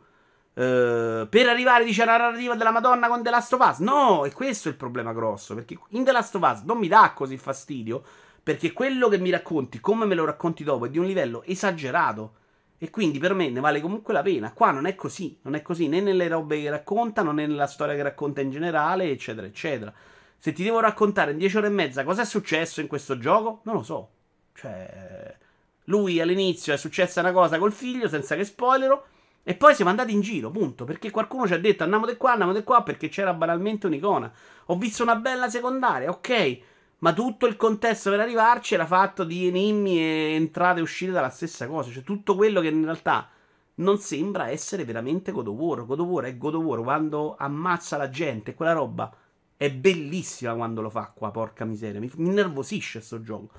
Uh, 0.55 1.27
per 1.29 1.49
arrivare, 1.49 1.83
dice, 1.83 2.03
alla 2.03 2.17
narrativa 2.17 2.55
della 2.55 2.71
Madonna 2.71 3.07
con 3.07 3.23
The 3.23 3.29
Last 3.29 3.53
of 3.53 3.67
Us. 3.67 3.79
No, 3.79 4.25
e 4.25 4.31
questo 4.31 4.67
è 4.67 4.71
il 4.71 4.77
problema 4.77 5.13
grosso. 5.13 5.55
Perché 5.55 5.77
in 5.89 6.03
The 6.03 6.11
Last 6.11 6.35
of 6.35 6.41
Us 6.43 6.61
non 6.61 6.77
mi 6.77 6.87
dà 6.87 7.13
così 7.15 7.37
fastidio. 7.37 8.03
Perché 8.43 8.73
quello 8.73 9.07
che 9.07 9.17
mi 9.17 9.29
racconti, 9.29 9.79
come 9.79 10.05
me 10.05 10.15
lo 10.15 10.25
racconti 10.25 10.63
dopo, 10.63 10.85
è 10.85 10.89
di 10.89 10.99
un 10.99 11.05
livello 11.05 11.43
esagerato. 11.43 12.35
E 12.77 12.89
quindi 12.89 13.17
per 13.17 13.33
me 13.33 13.49
ne 13.49 13.61
vale 13.61 13.79
comunque 13.79 14.13
la 14.13 14.21
pena. 14.21 14.51
Qua 14.51 14.71
non 14.71 14.85
è 14.85 14.93
così, 14.93 15.39
non 15.43 15.55
è 15.55 15.61
così 15.61 15.87
né 15.87 16.01
nelle 16.01 16.27
robe 16.27 16.61
che 16.61 16.69
racconta, 16.69 17.23
né 17.23 17.47
nella 17.47 17.67
storia 17.67 17.95
che 17.95 18.03
racconta 18.03 18.41
in 18.41 18.51
generale, 18.51 19.09
eccetera, 19.09 19.47
eccetera. 19.47 19.93
Se 20.37 20.51
ti 20.51 20.63
devo 20.63 20.81
raccontare 20.81 21.31
in 21.31 21.37
10 21.37 21.57
ore 21.57 21.67
e 21.67 21.69
mezza 21.69 22.03
cosa 22.03 22.23
è 22.23 22.25
successo 22.25 22.81
in 22.81 22.87
questo 22.87 23.17
gioco, 23.17 23.61
non 23.63 23.75
lo 23.75 23.83
so. 23.83 24.09
Cioè, 24.53 25.37
lui 25.85 26.19
all'inizio 26.19 26.73
è 26.73 26.77
successa 26.77 27.21
una 27.21 27.31
cosa 27.31 27.57
col 27.57 27.71
figlio, 27.71 28.09
senza 28.09 28.35
che 28.35 28.43
spoilero, 28.43 29.05
e 29.45 29.55
poi 29.55 29.75
siamo 29.75 29.89
andati 29.89 30.13
in 30.13 30.21
giro, 30.21 30.49
punto. 30.49 30.85
Perché 30.85 31.11
qualcuno 31.11 31.45
ci 31.45 31.53
ha 31.53 31.59
detto 31.59 31.83
andiamo 31.83 32.05
di 32.05 32.15
qua, 32.15 32.31
andiamo 32.31 32.53
di 32.53 32.63
qua, 32.63 32.81
perché 32.81 33.09
c'era 33.09 33.33
banalmente 33.33 33.87
un'icona. 33.87 34.31
Ho 34.67 34.77
visto 34.77 35.03
una 35.03 35.17
bella 35.17 35.49
secondaria, 35.49 36.09
ok. 36.09 36.59
Ma 36.99 37.11
tutto 37.11 37.45
il 37.45 37.57
contesto 37.57 38.09
per 38.09 38.21
arrivarci 38.21 38.75
era 38.75 38.85
fatto 38.85 39.25
di 39.25 39.47
enigmi 39.47 39.99
e 39.99 40.33
entrate 40.35 40.79
e 40.79 40.83
uscite 40.83 41.11
dalla 41.11 41.29
stessa 41.29 41.67
cosa. 41.67 41.91
Cioè, 41.91 42.03
tutto 42.03 42.35
quello 42.35 42.61
che 42.61 42.69
in 42.69 42.85
realtà 42.85 43.27
non 43.75 43.97
sembra 43.97 44.49
essere 44.49 44.85
veramente 44.85 45.33
God 45.33 45.47
of 45.47 45.57
War. 45.57 45.85
God 45.85 45.99
of 45.99 46.07
War 46.07 46.23
è 46.23 46.37
God 46.37 46.55
of 46.55 46.63
War 46.63 46.81
quando 46.81 47.35
ammazza 47.37 47.97
la 47.97 48.09
gente. 48.09 48.53
Quella 48.53 48.71
roba 48.71 49.13
è 49.57 49.69
bellissima 49.69 50.55
quando 50.55 50.81
lo 50.81 50.89
fa 50.89 51.11
qua, 51.13 51.31
porca 51.31 51.65
miseria. 51.65 51.99
Mi, 51.99 52.09
mi 52.15 52.29
innervosisce 52.29 53.01
sto 53.01 53.21
gioco. 53.21 53.49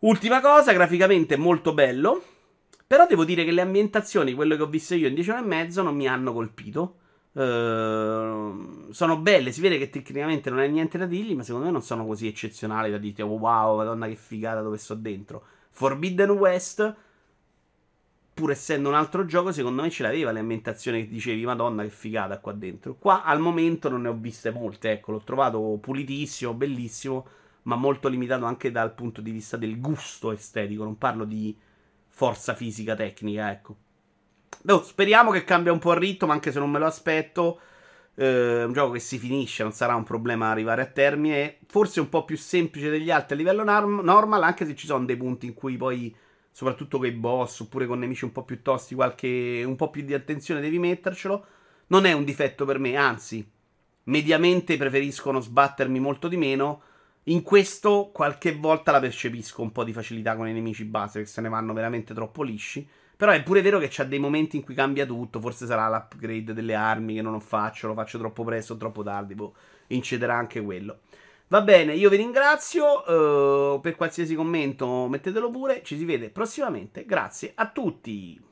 Ultima 0.00 0.40
cosa, 0.40 0.72
graficamente 0.72 1.36
molto 1.36 1.72
bello. 1.72 2.22
Però 2.88 3.06
devo 3.06 3.26
dire 3.26 3.44
che 3.44 3.50
le 3.50 3.60
ambientazioni, 3.60 4.32
quello 4.32 4.56
che 4.56 4.62
ho 4.62 4.66
visto 4.66 4.94
io 4.94 5.08
in 5.08 5.14
10 5.14 5.28
ore 5.28 5.40
e 5.40 5.44
mezzo, 5.44 5.82
non 5.82 5.94
mi 5.94 6.08
hanno 6.08 6.32
colpito. 6.32 6.96
Uh, 7.32 8.90
sono 8.90 9.18
belle, 9.18 9.52
si 9.52 9.60
vede 9.60 9.76
che 9.76 9.90
tecnicamente 9.90 10.48
non 10.48 10.60
è 10.60 10.66
niente 10.68 10.96
da 10.96 11.04
dirgli, 11.04 11.34
ma 11.34 11.42
secondo 11.42 11.66
me 11.66 11.72
non 11.72 11.82
sono 11.82 12.06
così 12.06 12.26
eccezionali 12.26 12.90
da 12.90 12.96
dire, 12.96 13.22
oh, 13.24 13.36
wow, 13.36 13.76
madonna 13.76 14.06
che 14.06 14.14
figata 14.14 14.62
dove 14.62 14.78
sto 14.78 14.94
dentro. 14.94 15.44
Forbidden 15.68 16.30
West, 16.30 16.96
pur 18.32 18.52
essendo 18.52 18.88
un 18.88 18.94
altro 18.94 19.26
gioco, 19.26 19.52
secondo 19.52 19.82
me 19.82 19.90
ce 19.90 20.04
l'aveva 20.04 20.32
le 20.32 20.40
ambientazioni 20.40 21.02
che 21.02 21.08
dicevi, 21.10 21.44
madonna 21.44 21.82
che 21.82 21.90
figata 21.90 22.38
qua 22.38 22.52
dentro. 22.52 22.94
Qua 22.94 23.22
al 23.22 23.38
momento 23.38 23.90
non 23.90 24.00
ne 24.00 24.08
ho 24.08 24.14
viste 24.14 24.50
molte, 24.50 24.92
ecco, 24.92 25.12
l'ho 25.12 25.22
trovato 25.22 25.60
pulitissimo, 25.78 26.54
bellissimo, 26.54 27.26
ma 27.64 27.76
molto 27.76 28.08
limitato 28.08 28.46
anche 28.46 28.70
dal 28.70 28.94
punto 28.94 29.20
di 29.20 29.30
vista 29.30 29.58
del 29.58 29.78
gusto 29.78 30.32
estetico, 30.32 30.84
non 30.84 30.96
parlo 30.96 31.26
di 31.26 31.54
forza 32.18 32.52
fisica 32.54 32.96
tecnica, 32.96 33.48
ecco. 33.52 33.76
No, 34.62 34.82
speriamo 34.82 35.30
che 35.30 35.44
cambia 35.44 35.70
un 35.70 35.78
po' 35.78 35.92
il 35.92 36.00
ritmo, 36.00 36.32
anche 36.32 36.50
se 36.50 36.58
non 36.58 36.68
me 36.68 36.80
lo 36.80 36.86
aspetto. 36.86 37.60
Eh, 38.16 38.64
un 38.64 38.72
gioco 38.72 38.94
che 38.94 38.98
si 38.98 39.18
finisce, 39.18 39.62
non 39.62 39.70
sarà 39.70 39.94
un 39.94 40.02
problema 40.02 40.50
arrivare 40.50 40.82
a 40.82 40.86
termine. 40.86 41.58
Forse 41.68 42.00
un 42.00 42.08
po' 42.08 42.24
più 42.24 42.36
semplice 42.36 42.90
degli 42.90 43.08
altri 43.08 43.34
a 43.34 43.38
livello 43.38 43.62
norm- 43.62 44.00
normal, 44.00 44.42
anche 44.42 44.66
se 44.66 44.74
ci 44.74 44.86
sono 44.86 45.04
dei 45.04 45.16
punti 45.16 45.46
in 45.46 45.54
cui 45.54 45.76
poi, 45.76 46.12
soprattutto 46.50 46.98
con 46.98 47.06
i 47.06 47.12
boss 47.12 47.60
oppure 47.60 47.86
con 47.86 48.00
nemici 48.00 48.24
un 48.24 48.32
po' 48.32 48.42
più 48.42 48.62
tosti, 48.62 48.96
qualche 48.96 49.62
un 49.64 49.76
po' 49.76 49.88
più 49.88 50.02
di 50.02 50.12
attenzione 50.12 50.60
devi 50.60 50.80
mettercelo. 50.80 51.46
Non 51.86 52.04
è 52.04 52.12
un 52.12 52.24
difetto 52.24 52.64
per 52.64 52.80
me, 52.80 52.96
anzi, 52.96 53.48
mediamente 54.04 54.76
preferiscono 54.76 55.38
sbattermi 55.38 56.00
molto 56.00 56.26
di 56.26 56.36
meno. 56.36 56.82
In 57.28 57.42
questo 57.42 58.08
qualche 58.10 58.54
volta 58.54 58.90
la 58.90 59.00
percepisco 59.00 59.60
un 59.60 59.70
po' 59.70 59.84
di 59.84 59.92
facilità 59.92 60.34
con 60.34 60.48
i 60.48 60.52
nemici 60.54 60.84
base 60.84 61.20
che 61.20 61.26
se 61.26 61.42
ne 61.42 61.50
vanno 61.50 61.74
veramente 61.74 62.14
troppo 62.14 62.42
lisci. 62.42 62.88
Però 63.16 63.32
è 63.32 63.42
pure 63.42 63.60
vero 63.60 63.78
che 63.78 63.88
c'ha 63.90 64.04
dei 64.04 64.18
momenti 64.18 64.56
in 64.56 64.62
cui 64.62 64.74
cambia 64.74 65.04
tutto. 65.04 65.38
Forse 65.38 65.66
sarà 65.66 65.88
l'upgrade 65.88 66.54
delle 66.54 66.74
armi 66.74 67.16
che 67.16 67.22
non 67.22 67.38
faccio, 67.40 67.88
lo 67.88 67.94
faccio 67.94 68.16
troppo 68.16 68.44
presto 68.44 68.74
o 68.74 68.76
troppo 68.78 69.02
tardi. 69.02 69.34
Boh, 69.34 69.54
incederà 69.88 70.36
anche 70.36 70.62
quello. 70.62 71.00
Va 71.48 71.60
bene, 71.60 71.94
io 71.94 72.08
vi 72.08 72.16
ringrazio. 72.16 73.02
Uh, 73.06 73.80
per 73.80 73.94
qualsiasi 73.94 74.34
commento 74.34 75.06
mettetelo 75.08 75.50
pure. 75.50 75.82
Ci 75.82 75.98
si 75.98 76.06
vede 76.06 76.30
prossimamente. 76.30 77.04
Grazie 77.04 77.52
a 77.54 77.68
tutti. 77.68 78.47